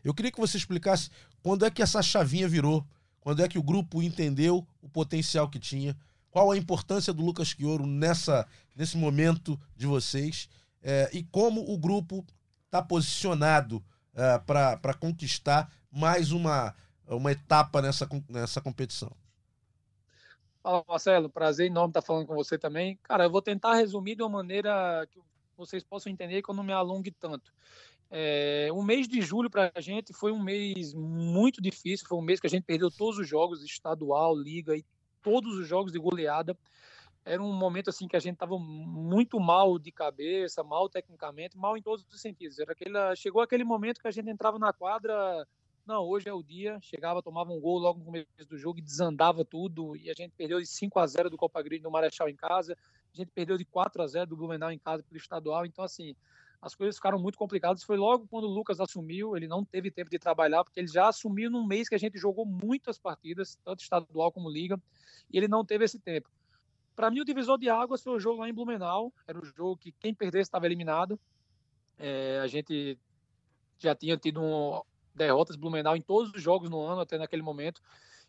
[0.05, 1.11] Eu queria que você explicasse
[1.43, 2.87] quando é que essa chavinha virou,
[3.21, 5.97] quando é que o grupo entendeu o potencial que tinha,
[6.31, 10.49] qual a importância do Lucas Quioro nessa, nesse momento de vocês
[10.83, 12.25] é, e como o grupo
[12.67, 13.83] está posicionado
[14.15, 16.75] é, para conquistar mais uma,
[17.09, 19.11] uma etapa nessa, nessa competição.
[20.67, 21.31] Fala, Marcelo.
[21.31, 22.99] Prazer enorme estar falando com você também.
[23.05, 25.21] Cara, eu vou tentar resumir de uma maneira que
[25.57, 27.55] vocês possam entender que eu não me alongue tanto.
[28.11, 32.09] É, o mês de julho para a gente foi um mês muito difícil.
[32.09, 34.85] Foi um mês que a gente perdeu todos os jogos estadual, liga e
[35.23, 36.59] todos os jogos de goleada.
[37.25, 41.77] Era um momento assim que a gente estava muito mal de cabeça, mal tecnicamente, mal
[41.77, 42.59] em todos os sentidos.
[42.59, 45.47] Era aquele, chegou aquele momento que a gente entrava na quadra
[45.87, 46.79] não, hoje é o dia.
[46.81, 49.97] Chegava, tomava um gol logo no começo do jogo e desandava tudo.
[49.97, 52.77] E a gente perdeu de 5 a 0 do Copa Grande no Marechal em casa.
[53.15, 55.65] A gente perdeu de 4 a 0 do Blumenau em casa pelo estadual.
[55.65, 56.17] Então, assim,
[56.61, 57.85] as coisas ficaram muito complicadas.
[57.85, 59.37] Foi logo quando o Lucas assumiu.
[59.37, 62.19] Ele não teve tempo de trabalhar, porque ele já assumiu num mês que a gente
[62.19, 64.81] jogou muitas partidas, tanto estadual como liga.
[65.33, 66.29] E ele não teve esse tempo.
[66.97, 69.13] Para mim, o divisor de águas foi o jogo lá em Blumenau.
[69.25, 71.17] Era o jogo que quem perdesse estava eliminado.
[71.97, 72.99] É, a gente
[73.79, 74.81] já tinha tido um,
[75.17, 77.81] derrotas Blumenau em todos os jogos no ano até naquele momento.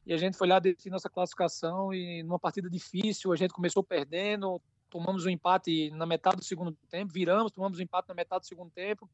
[0.05, 3.83] E a gente foi lá decidir nossa classificação e numa partida difícil, a gente começou
[3.83, 8.41] perdendo, tomamos um empate na metade do segundo tempo, viramos, tomamos um empate na metade
[8.41, 9.09] do segundo tempo.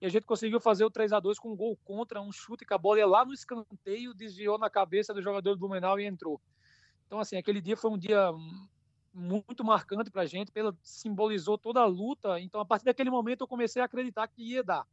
[0.00, 2.64] E a gente conseguiu fazer o 3 a 2 com um gol contra, um chute
[2.64, 6.06] que a bola ia lá no escanteio, desviou na cabeça do jogador do Blumenau e
[6.06, 6.40] entrou.
[7.06, 8.32] Então, assim, aquele dia foi um dia
[9.12, 12.40] muito marcante para a gente, pela, simbolizou toda a luta.
[12.40, 14.86] Então, a partir daquele momento, eu comecei a acreditar que ia dar.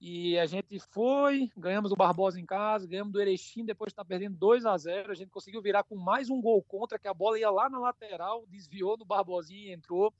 [0.00, 4.04] E a gente foi, ganhamos do Barbosa em casa, ganhamos do Erechim, depois de estar
[4.04, 7.12] perdendo 2 a 0 A gente conseguiu virar com mais um gol contra, que a
[7.12, 10.12] bola ia lá na lateral, desviou no Barbosinha e entrou.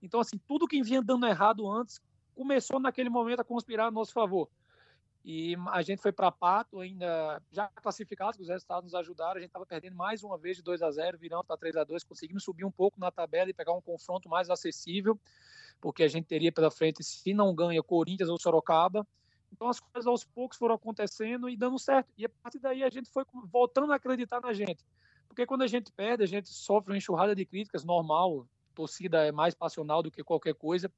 [0.00, 2.00] Então, assim, tudo que vinha dando errado antes
[2.32, 4.48] começou naquele momento a conspirar a nosso favor.
[5.24, 9.38] E a gente foi para Pato, ainda já classificado, os resultados nos ajudaram.
[9.38, 11.84] A gente estava perdendo mais uma vez de 2 a 0 viramos para 3 a
[11.84, 15.18] 2 conseguimos subir um pouco na tabela e pegar um confronto mais acessível,
[15.80, 19.04] porque a gente teria pela frente, se não ganha, Corinthians ou Sorocaba.
[19.54, 22.12] Então as coisas aos poucos foram acontecendo e dando certo.
[22.18, 24.84] E a partir daí a gente foi voltando a acreditar na gente.
[25.28, 28.46] Porque quando a gente perde, a gente sofre uma enxurrada de críticas, normal.
[28.74, 30.92] torcida é mais passional do que qualquer coisa.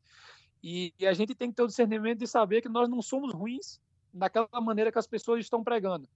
[0.63, 3.33] E, e, a gente tem que ter o discernimento de saber que nós não somos
[3.33, 3.79] ruins
[4.13, 6.09] daquela maneira que as pessoas estão pregando.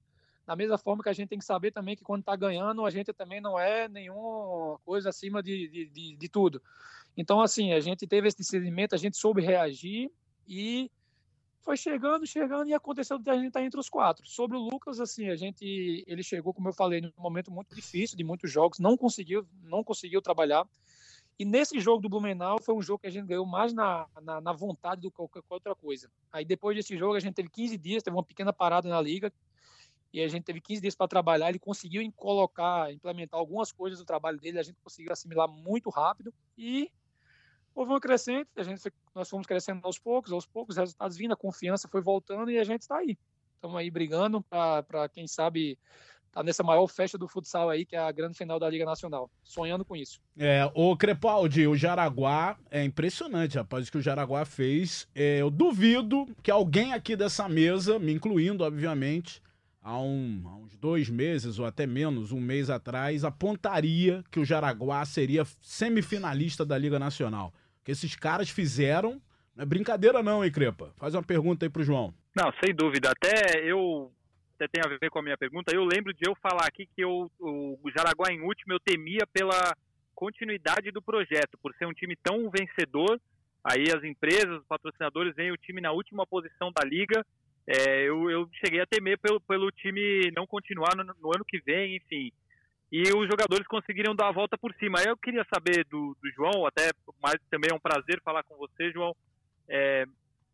[0.47, 2.91] Da mesma forma que a gente tem que saber também que quando está ganhando, a
[2.91, 6.61] gente também não é nenhuma coisa acima de, de, de, de tudo.
[7.15, 10.11] Então, assim, a gente teve esse discernimento, a gente soube reagir
[10.49, 10.91] e
[11.61, 14.27] foi chegando, chegando e aconteceu de a gente estar tá entre os quatro.
[14.27, 18.17] Sobre o Lucas, assim, a gente, ele chegou, como eu falei, num momento muito difícil,
[18.17, 20.67] de muitos jogos, não conseguiu, não conseguiu trabalhar.
[21.39, 24.41] E nesse jogo do Blumenau foi um jogo que a gente ganhou mais na, na,
[24.41, 26.11] na vontade do que qualquer outra coisa.
[26.31, 29.33] Aí depois desse jogo a gente teve 15 dias, teve uma pequena parada na liga,
[30.13, 31.49] e a gente teve 15 dias para trabalhar.
[31.49, 36.33] Ele conseguiu colocar, implementar algumas coisas do trabalho dele, a gente conseguiu assimilar muito rápido
[36.59, 36.91] e
[37.75, 38.81] houve uma crescente, a gente,
[39.15, 42.59] nós fomos crescendo aos poucos, aos poucos, os resultados vindo, a confiança foi voltando e
[42.59, 43.17] a gente está aí.
[43.55, 45.79] Estamos aí brigando para, quem sabe,
[46.33, 49.31] tá nessa maior festa do futsal aí, que é a grande final da Liga Nacional.
[49.45, 50.21] Sonhando com isso.
[50.39, 55.07] É, o Crepaldi, o Jaraguá, é impressionante, rapaz, o que o Jaraguá fez.
[55.15, 59.43] É, eu duvido que alguém aqui dessa mesa, me incluindo, obviamente,
[59.83, 64.45] há, um, há uns dois meses ou até menos, um mês atrás, apontaria que o
[64.45, 67.53] Jaraguá seria semifinalista da Liga Nacional
[67.85, 69.21] que esses caras fizeram.
[69.55, 70.93] Não é brincadeira não, hein, Crepa?
[70.97, 72.15] Faz uma pergunta aí pro João.
[72.35, 73.11] Não, sem dúvida.
[73.11, 74.13] Até eu
[74.55, 75.75] até tem a ver com a minha pergunta.
[75.75, 79.75] Eu lembro de eu falar aqui que eu, o Jaraguá em último eu temia pela
[80.15, 83.19] continuidade do projeto, por ser um time tão vencedor.
[83.65, 87.25] Aí as empresas, os patrocinadores veem o time na última posição da liga.
[87.67, 91.61] É, eu, eu cheguei a temer pelo, pelo time não continuar no, no ano que
[91.61, 92.31] vem, enfim
[92.91, 95.01] e os jogadores conseguiram dar a volta por cima.
[95.01, 96.91] Eu queria saber do, do João, até
[97.23, 99.15] mais também é um prazer falar com você, João,
[99.69, 100.05] é,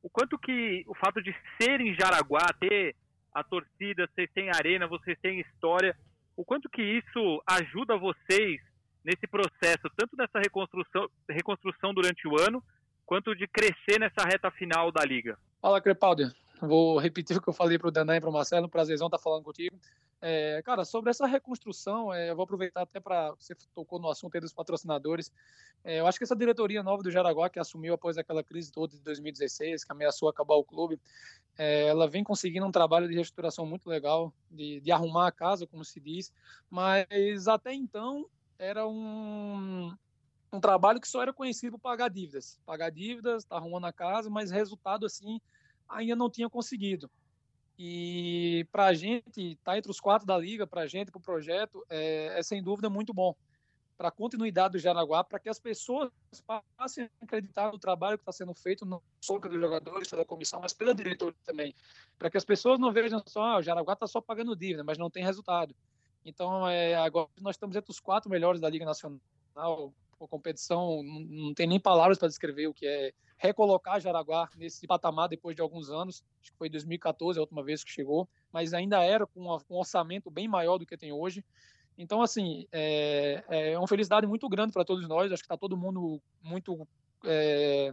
[0.03, 2.95] o quanto que o fato de ser em Jaraguá, ter
[3.33, 5.97] a torcida, vocês têm arena, vocês têm história,
[6.37, 8.61] o quanto que isso ajuda vocês
[9.03, 12.63] nesse processo, tanto nessa reconstrução, reconstrução durante o ano,
[13.07, 15.39] quanto de crescer nessa reta final da liga?
[15.61, 16.25] Fala, Crepaldi.
[16.61, 19.19] Vou repetir o que eu falei para o Danã e para o Marcelo, prazerzão estar
[19.19, 19.79] falando contigo.
[20.21, 24.35] É, cara, sobre essa reconstrução, é, eu vou aproveitar até para você tocou no assunto
[24.35, 25.31] aí dos patrocinadores.
[25.85, 28.97] É, eu acho que essa diretoria nova do Jaraguá, que assumiu após aquela crise toda
[28.97, 30.99] de 2016, que ameaçou acabar o clube,
[31.59, 35.67] é, ela vem conseguindo um trabalho de reestruturação muito legal, de, de arrumar a casa,
[35.67, 36.33] como se diz,
[36.71, 38.27] mas até então
[38.59, 39.95] era um,
[40.51, 42.59] um trabalho que só era conhecido por pagar dívidas.
[42.65, 45.41] Pagar dívidas, tá arrumando a casa, mas resultado assim
[45.89, 47.11] ainda não tinha conseguido.
[47.79, 51.19] E para a gente, estar tá entre os quatro da liga, para a gente, para
[51.19, 53.35] o projeto, é, é, sem dúvida muito bom.
[53.99, 56.11] Para a continuidade do Jaraguá, para que as pessoas
[56.77, 60.61] passem a acreditar no trabalho que está sendo feito, não só pelos jogadores, pela comissão,
[60.61, 61.75] mas pela diretoria também.
[62.19, 64.99] Para que as pessoas não vejam só, ah, o Jaraguá está só pagando dívida, mas
[64.99, 65.75] não tem resultado.
[66.25, 69.95] Então, é, agora nós estamos entre os quatro melhores da Liga Nacional.
[70.21, 74.87] A competição, não, não tem nem palavras para descrever o que é recolocar Jaraguá nesse
[74.87, 76.25] patamar depois de alguns anos.
[76.41, 80.31] Acho que foi 2014 a última vez que chegou, mas ainda era com um orçamento
[80.31, 81.45] bem maior do que tem hoje.
[81.99, 85.33] Então, assim, é, é uma felicidade muito grande para todos nós.
[85.33, 86.87] Acho que está todo mundo muito
[87.25, 87.93] é,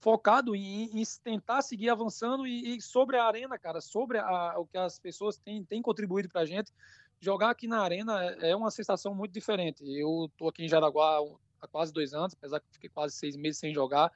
[0.00, 4.66] focado em, em, tentar seguir avançando e, e, sobre a arena, cara, sobre a, o
[4.66, 6.72] que as pessoas têm, têm contribuído para a gente.
[7.20, 9.82] Jogar aqui na arena é, é uma sensação muito diferente.
[9.84, 11.18] Eu estou aqui em Jaraguá
[11.60, 14.12] há quase dois anos, apesar que fiquei quase seis meses sem jogar,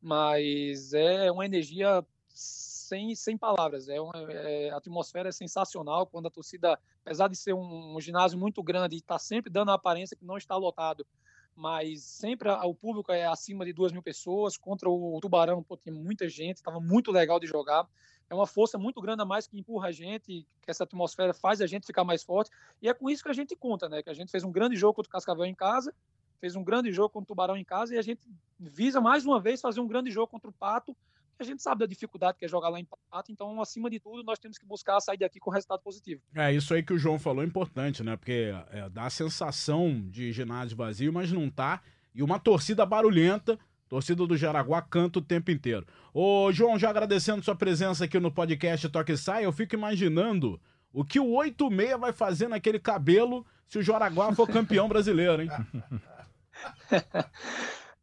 [0.00, 3.88] mas é uma energia sem, sem palavras.
[3.88, 8.00] É, uma, é a atmosfera é sensacional quando a torcida, apesar de ser um, um
[8.00, 11.06] ginásio muito grande e está sempre dando a aparência que não está lotado,
[11.54, 14.56] mas sempre a, o público é acima de duas mil pessoas.
[14.56, 17.86] Contra o Tubarão, pô, tinha muita gente, estava muito legal de jogar.
[18.30, 21.60] É uma força muito grande a mais que empurra a gente, que essa atmosfera faz
[21.60, 22.50] a gente ficar mais forte.
[22.82, 24.02] E é com isso que a gente conta, né?
[24.02, 25.94] Que a gente fez um grande jogo contra o Cascavel em casa,
[26.38, 28.20] fez um grande jogo contra o Tubarão em casa e a gente
[28.58, 30.96] visa mais uma vez fazer um grande jogo contra o Pato.
[31.38, 34.24] A gente sabe da dificuldade que é jogar lá em Pato, então, acima de tudo,
[34.24, 36.20] nós temos que buscar sair daqui com resultado positivo.
[36.34, 38.16] É, isso aí que o João falou é importante, né?
[38.16, 41.80] Porque é, dá a sensação de ginásio vazio, mas não tá.
[42.12, 43.56] E uma torcida barulhenta,
[43.88, 45.86] torcida do Jaraguá canta o tempo inteiro.
[46.12, 50.60] Ô, João, já agradecendo sua presença aqui no podcast Toque Sai, eu fico imaginando
[50.92, 55.48] o que o 86 vai fazer naquele cabelo se o Jaraguá for campeão brasileiro, hein?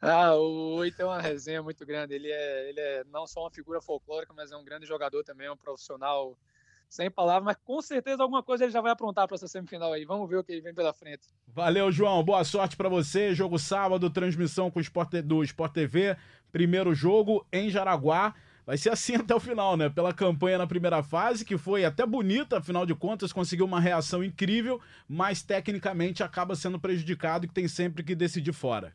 [0.01, 2.13] ah, o Oito é uma resenha muito grande.
[2.13, 5.47] Ele é, ele é não só uma figura folclórica, mas é um grande jogador também,
[5.47, 6.38] é um profissional
[6.89, 10.05] sem palavras, mas com certeza alguma coisa ele já vai aprontar para essa semifinal aí.
[10.05, 11.27] Vamos ver o que vem pela frente.
[11.47, 12.23] Valeu, João.
[12.23, 13.33] Boa sorte para você.
[13.33, 16.17] Jogo sábado, transmissão com o Sport, do Sport TV.
[16.51, 18.33] Primeiro jogo em Jaraguá.
[18.65, 19.89] Vai ser assim até o final, né?
[19.89, 24.23] Pela campanha na primeira fase, que foi até bonita, afinal de contas, conseguiu uma reação
[24.23, 28.93] incrível, mas tecnicamente acaba sendo prejudicado e que tem sempre que decidir fora.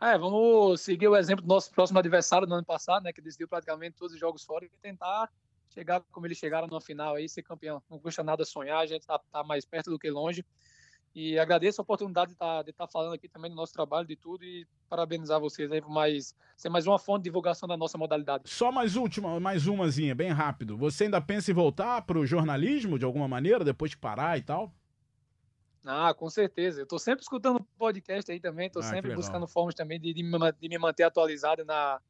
[0.00, 3.12] É, vamos seguir o exemplo do nosso próximo adversário do ano passado, né?
[3.12, 5.28] Que decidiu praticamente todos os jogos fora e tentar
[5.68, 7.82] chegar como eles chegaram na final aí, ser campeão.
[7.90, 10.44] Não custa nada sonhar, a gente tá, tá mais perto do que longe.
[11.14, 14.14] E agradeço a oportunidade de estar tá, tá falando aqui também do nosso trabalho, de
[14.14, 17.98] tudo, e parabenizar vocês aí por mais, ser mais uma fonte de divulgação da nossa
[17.98, 18.44] modalidade.
[18.46, 20.76] Só mais última, mais umazinha, bem rápido.
[20.76, 24.42] Você ainda pensa em voltar para o jornalismo de alguma maneira, depois de parar e
[24.42, 24.72] tal?
[25.84, 26.80] Ah, com certeza.
[26.80, 30.22] Eu estou sempre escutando podcast aí também, estou ah, sempre buscando formas também de, de,
[30.22, 32.00] me, manter atualizado na,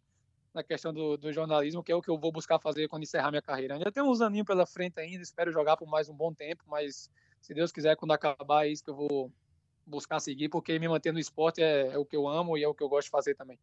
[0.54, 3.30] na questão do, do, jornalismo, que é o que eu vou buscar fazer quando encerrar
[3.30, 3.74] minha carreira.
[3.74, 7.10] Ainda tem uns aninhos pela frente ainda, espero jogar por mais um bom tempo, mas
[7.40, 9.32] se Deus quiser, quando acabar, é isso que eu vou
[9.86, 12.68] buscar seguir, porque me manter no esporte é, é o que eu amo e é
[12.68, 13.58] o que eu gosto de fazer também.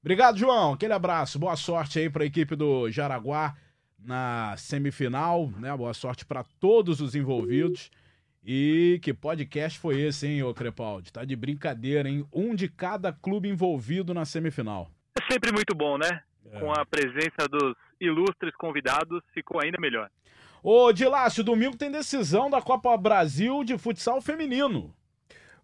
[0.00, 0.72] Obrigado, João.
[0.72, 1.38] Aquele abraço.
[1.38, 3.56] Boa sorte aí para a equipe do Jaraguá
[3.98, 5.76] na semifinal, né?
[5.76, 7.90] Boa sorte para todos os envolvidos.
[8.44, 11.12] E que podcast foi esse, hein, ô Crepaldi?
[11.12, 12.26] Tá de brincadeira, hein?
[12.32, 14.90] Um de cada clube envolvido na semifinal.
[15.20, 16.22] É sempre muito bom, né?
[16.52, 16.60] É.
[16.60, 20.10] Com a presença dos ilustres convidados, ficou ainda melhor.
[20.62, 24.94] Ô, Dilácio, domingo tem decisão da Copa Brasil de futsal feminino.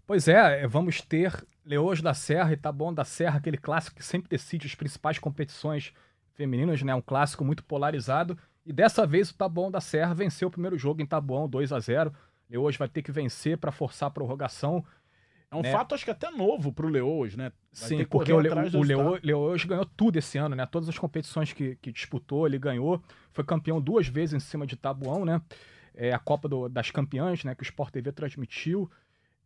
[0.06, 4.04] Pois é, é vamos ter Leões da Serra e Taboão da Serra, aquele clássico que
[4.04, 5.92] sempre decide as principais competições
[6.34, 6.94] femininas, né?
[6.94, 8.38] Um clássico muito polarizado.
[8.66, 11.80] E dessa vez o Taboão da Serra venceu o primeiro jogo em Taboão, 2 a
[11.80, 12.12] 0
[12.48, 14.84] Leões vai ter que vencer para forçar a prorrogação.
[15.54, 15.70] É um né?
[15.70, 17.52] fato, acho que até novo pro Leões, né?
[17.72, 20.66] Vai Sim, porque o, o Leões, Leões ganhou tudo esse ano, né?
[20.66, 23.00] Todas as competições que, que disputou, ele ganhou.
[23.32, 25.40] Foi campeão duas vezes em cima de Tabuão, né?
[25.94, 27.54] É a Copa do, das Campeãs, né?
[27.54, 28.90] Que o Sport TV transmitiu.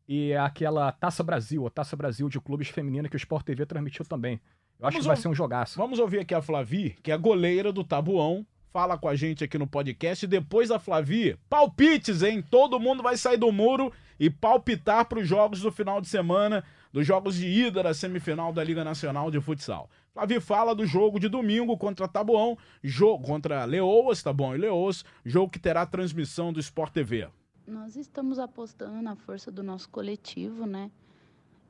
[0.09, 4.06] E aquela Taça Brasil, a Taça Brasil de clubes feminina que o Sport TV transmitiu
[4.06, 4.40] também.
[4.80, 5.76] Eu acho que vai ser um jogaço.
[5.76, 9.44] Vamos ouvir aqui a Flavi, que é a goleira do Tabuão, fala com a gente
[9.44, 10.26] aqui no podcast.
[10.26, 12.42] Depois da Flavi, palpites, hein?
[12.42, 16.64] Todo mundo vai sair do muro e palpitar para os jogos do final de semana,
[16.92, 19.88] dos jogos de ida da semifinal da Liga Nacional de Futsal.
[20.12, 25.50] Flavi fala do jogo de domingo contra Tabuão, jogo contra Leoas, Tabuão e Leoas, jogo
[25.50, 27.28] que terá transmissão do Sport TV.
[27.66, 30.90] Nós estamos apostando na força do nosso coletivo, né?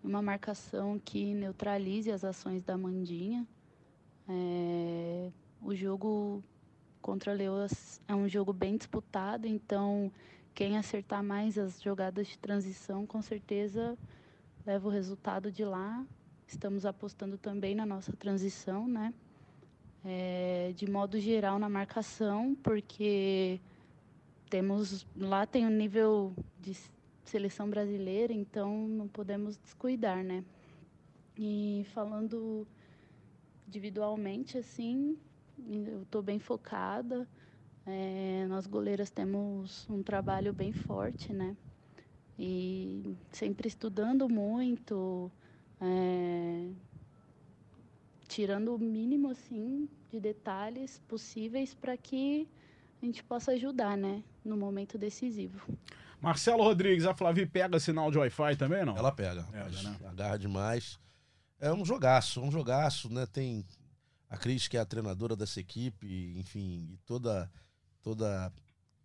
[0.02, 3.46] Uma marcação que neutralize as ações da Mandinha.
[4.28, 5.30] É...
[5.60, 6.42] O jogo
[7.00, 10.12] contra Leoas é um jogo bem disputado, então
[10.54, 13.96] quem acertar mais as jogadas de transição, com certeza
[14.66, 16.04] leva o resultado de lá.
[16.46, 19.12] Estamos apostando também na nossa transição, né?
[20.04, 23.60] é, de modo geral na marcação, porque
[24.48, 26.76] temos lá tem um nível de
[27.24, 30.44] seleção brasileira, então não podemos descuidar, né?
[31.36, 32.66] E falando
[33.66, 35.18] individualmente, assim,
[35.66, 37.26] eu estou bem focada.
[37.86, 41.56] É, nós goleiras temos um trabalho bem forte, né?
[42.38, 45.30] E sempre estudando muito,
[45.80, 46.68] é,
[48.28, 52.46] tirando o mínimo, assim, de detalhes possíveis para que
[53.02, 55.60] a gente possa ajudar, né, no momento decisivo.
[56.20, 58.96] Marcelo Rodrigues, a Flavi pega sinal de Wi-Fi também, não?
[58.96, 59.96] Ela pega, Pega, né?
[60.08, 60.98] agarra demais.
[61.60, 63.24] É um jogaço, um jogaço, né?
[63.26, 63.64] Tem
[64.28, 67.50] a Cris, que é a treinadora dessa equipe, enfim, e toda,
[68.02, 68.52] toda,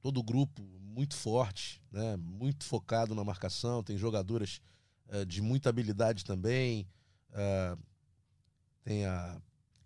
[0.02, 2.16] todo o grupo muito forte, né?
[2.18, 3.82] Muito focado na marcação.
[3.84, 4.62] Tem jogadoras
[5.10, 6.88] eh, de muita habilidade também.
[7.34, 7.78] Ah,
[8.84, 9.42] tem a,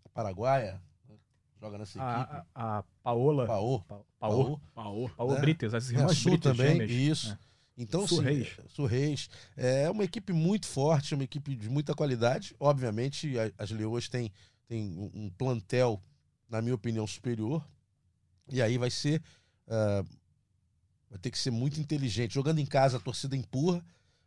[0.06, 1.16] a Paraguaia, né?
[1.62, 2.04] joga nessa equipe.
[2.12, 3.46] A, a, a Paola.
[3.46, 3.80] Paô.
[3.82, 4.44] Pa- Paô.
[4.44, 4.60] Paô.
[4.74, 5.10] Paô.
[5.16, 5.40] Paô né?
[5.40, 6.92] Brites, as Tem a irmãs Su Brites também, gêmeas.
[6.92, 7.32] isso.
[7.32, 7.38] É.
[7.80, 8.24] Então, Su sim,
[8.88, 9.30] Reis.
[9.56, 9.84] é.
[9.84, 12.56] É uma equipe muito forte, uma equipe de muita qualidade.
[12.60, 14.32] Obviamente, a- as Leoas têm,
[14.68, 16.01] têm um um plantel,
[16.49, 17.65] na minha opinião, superior.
[18.49, 19.22] E aí vai ser.
[19.68, 20.03] ah,
[21.09, 22.34] vai ter que ser muito inteligente.
[22.34, 23.84] Jogando em casa, a torcida empurra,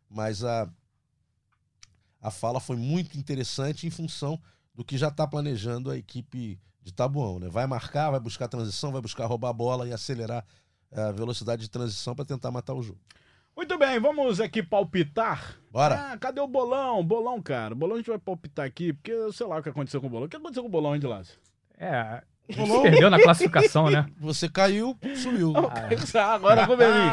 [0.09, 0.69] mas a,
[2.19, 4.41] a fala foi muito interessante em função
[4.73, 7.39] do que já está planejando a equipe de Tabuão.
[7.39, 7.49] Né?
[7.49, 10.45] Vai marcar, vai buscar transição, vai buscar roubar a bola e acelerar
[10.91, 12.99] a velocidade de transição para tentar matar o jogo.
[13.55, 15.55] Muito bem, vamos aqui palpitar.
[15.71, 16.11] Bora!
[16.13, 17.03] Ah, cadê o bolão?
[17.03, 17.75] Bolão, cara.
[17.75, 20.09] Bolão a gente vai palpitar aqui, porque eu sei lá o que aconteceu com o
[20.09, 20.25] bolão.
[20.25, 21.37] O que aconteceu com o bolão, hein, de Lácio?
[21.77, 22.21] É,
[22.57, 22.81] Rolou.
[22.83, 24.05] perdeu na classificação, né?
[24.19, 25.53] Você caiu, sumiu.
[25.55, 27.11] Ah, agora com o Belinho.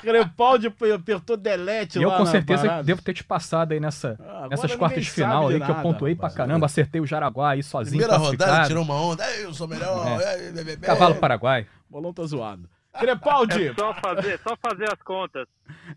[0.00, 2.82] Crepaldi apertou delete E eu lá com na certeza parada.
[2.84, 5.64] devo ter te passado aí nessa, Ah, agora nessas quartas de final de aí, que
[5.64, 6.34] eu nada, pontuei rapaz.
[6.34, 9.24] pra caramba, acertei o Jaraguá aí sozinho, Primeira rodada, tirou uma onda.
[9.36, 10.06] "Ei, Eu sou melhor.
[10.20, 10.24] É.
[10.24, 10.76] é, é, é, é".
[10.76, 11.66] Cavalo Paraguai.
[11.88, 12.68] O bolão tá zoado.
[12.98, 15.46] Crepaldi, É só fazer, só fazer as contas.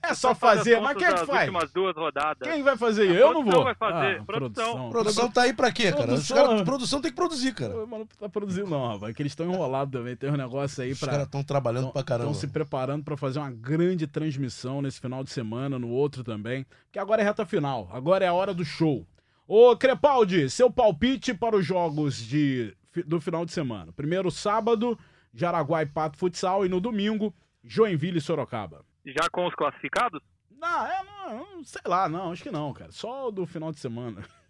[0.03, 1.39] é só as fazer, mas contas quem é que faz?
[1.47, 2.47] últimas duas rodadas.
[2.47, 3.09] Quem vai fazer?
[3.09, 3.63] A Eu não produção vou.
[3.63, 4.89] vai fazer, Ah, produção.
[4.89, 6.01] Produção tá aí pra quê, cara?
[6.01, 7.73] Os Produção- caras, produção tem que produzir, cara.
[7.87, 10.15] Mas não tá produzindo não, rapaz, que eles estão enrolados também.
[10.15, 11.09] Tem um negócio aí Os pra...
[11.11, 12.31] caras estão trabalhando pra caramba.
[12.31, 16.65] Estão se preparando para fazer uma grande transmissão nesse final de semana, no outro também.
[16.91, 19.05] Que agora é reta final, agora é a hora do show.
[19.47, 22.73] Ô Crepaldi, seu palpite para os jogos de,
[23.05, 23.91] do final de semana.
[23.91, 24.97] Primeiro sábado,
[25.33, 28.83] Jaraguá e Pato Futsal, e no domingo, Joinville e Sorocaba.
[29.05, 30.21] Já com os classificados?
[30.51, 32.91] Não, é, não, sei lá, não, acho que não, cara.
[32.91, 34.23] Só o do final de semana.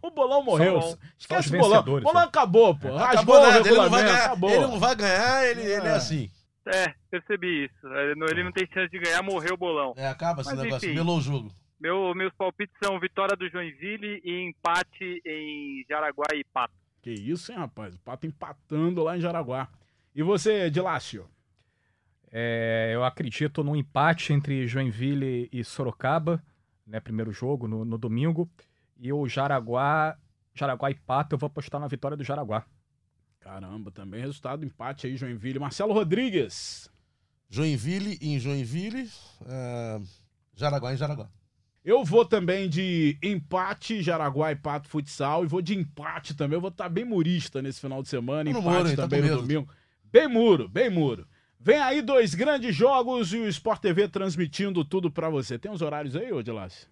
[0.00, 0.80] O bolão morreu.
[0.80, 1.80] Só- Esquece só o bolão.
[1.80, 2.28] O bolão né?
[2.28, 2.96] acabou, pô.
[2.96, 4.24] Acabou Rasgou o nada, ele não vai ganhar.
[4.24, 4.50] acabou.
[4.50, 5.94] Ele não vai ganhar, ele, ele é É.
[5.96, 6.30] assim.
[6.66, 7.86] É, percebi isso.
[7.88, 9.92] Ele não, ele não tem chance de ganhar, morreu o bolão.
[9.96, 10.96] É, acaba esse Mas, negócio, enfim.
[10.96, 11.52] melou o jogo.
[11.78, 16.72] Meu, meus palpites são vitória do Joinville e empate em Jaraguá e Pato.
[17.02, 17.94] Que isso, hein, rapaz?
[17.96, 19.68] O Pato empatando lá em Jaraguá.
[20.14, 21.26] E você, Dilácio?
[22.30, 26.42] É, eu acredito num empate entre Joinville e Sorocaba,
[26.86, 27.00] né?
[27.00, 28.48] Primeiro jogo, no, no domingo.
[28.98, 30.16] E o Jaraguá,
[30.54, 32.64] Jaraguá e Pato, eu vou apostar na vitória do Jaraguá.
[33.40, 35.58] Caramba, também resultado empate aí, Joinville.
[35.58, 36.88] Marcelo Rodrigues.
[37.48, 39.10] Joinville em Joinville,
[39.46, 40.00] ah,
[40.56, 41.28] Jaraguá em Jaraguá.
[41.84, 45.44] Eu vou também de empate, Jaraguá e Pato Futsal.
[45.44, 46.56] E vou de empate também.
[46.56, 48.50] Eu vou estar bem murista nesse final de semana.
[48.50, 48.96] Tá no empate hein?
[48.96, 49.42] Tá também no medo.
[49.42, 49.68] domingo.
[50.14, 51.26] Bem muro, bem muro.
[51.58, 55.58] Vem aí dois grandes jogos e o Sport TV transmitindo tudo pra você.
[55.58, 56.86] Tem os horários aí, ô Dilácio?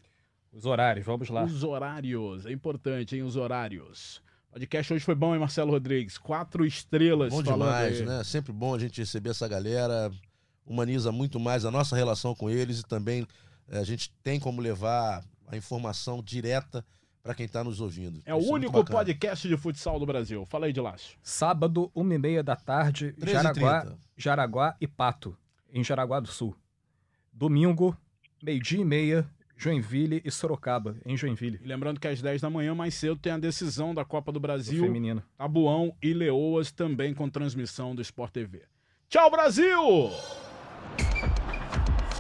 [0.53, 1.45] Os horários, vamos lá.
[1.45, 2.45] Os horários.
[2.47, 3.23] É importante, hein?
[3.23, 4.21] Os horários.
[4.51, 6.19] O podcast hoje foi bom, hein, Marcelo Rodrigues?
[6.19, 8.07] Quatro estrelas Bom falando demais, aí.
[8.07, 8.25] né?
[8.25, 10.11] Sempre bom a gente receber essa galera.
[10.67, 13.25] Humaniza muito mais a nossa relação com eles e também
[13.69, 16.85] eh, a gente tem como levar a informação direta
[17.23, 18.21] para quem está nos ouvindo.
[18.27, 18.99] É o Isso muito único bacana.
[18.99, 20.45] podcast de futsal do Brasil.
[20.47, 21.17] Fala aí, Dilácio.
[21.23, 23.31] Sábado, uma e meia da tarde, 13h30.
[23.33, 25.37] Jaraguá, Jaraguá e Pato,
[25.73, 26.57] em Jaraguá do Sul.
[27.33, 27.97] Domingo,
[28.43, 31.61] meio-dia e meia, Joinville e Sorocaba, em Joinville.
[31.63, 34.41] E lembrando que às 10 da manhã, mais cedo, tem a decisão da Copa do
[34.41, 34.83] Brasil.
[34.83, 35.23] feminino.
[35.39, 38.63] Tabuão e Leoas também com transmissão do Sport TV.
[39.09, 40.11] Tchau, Brasil!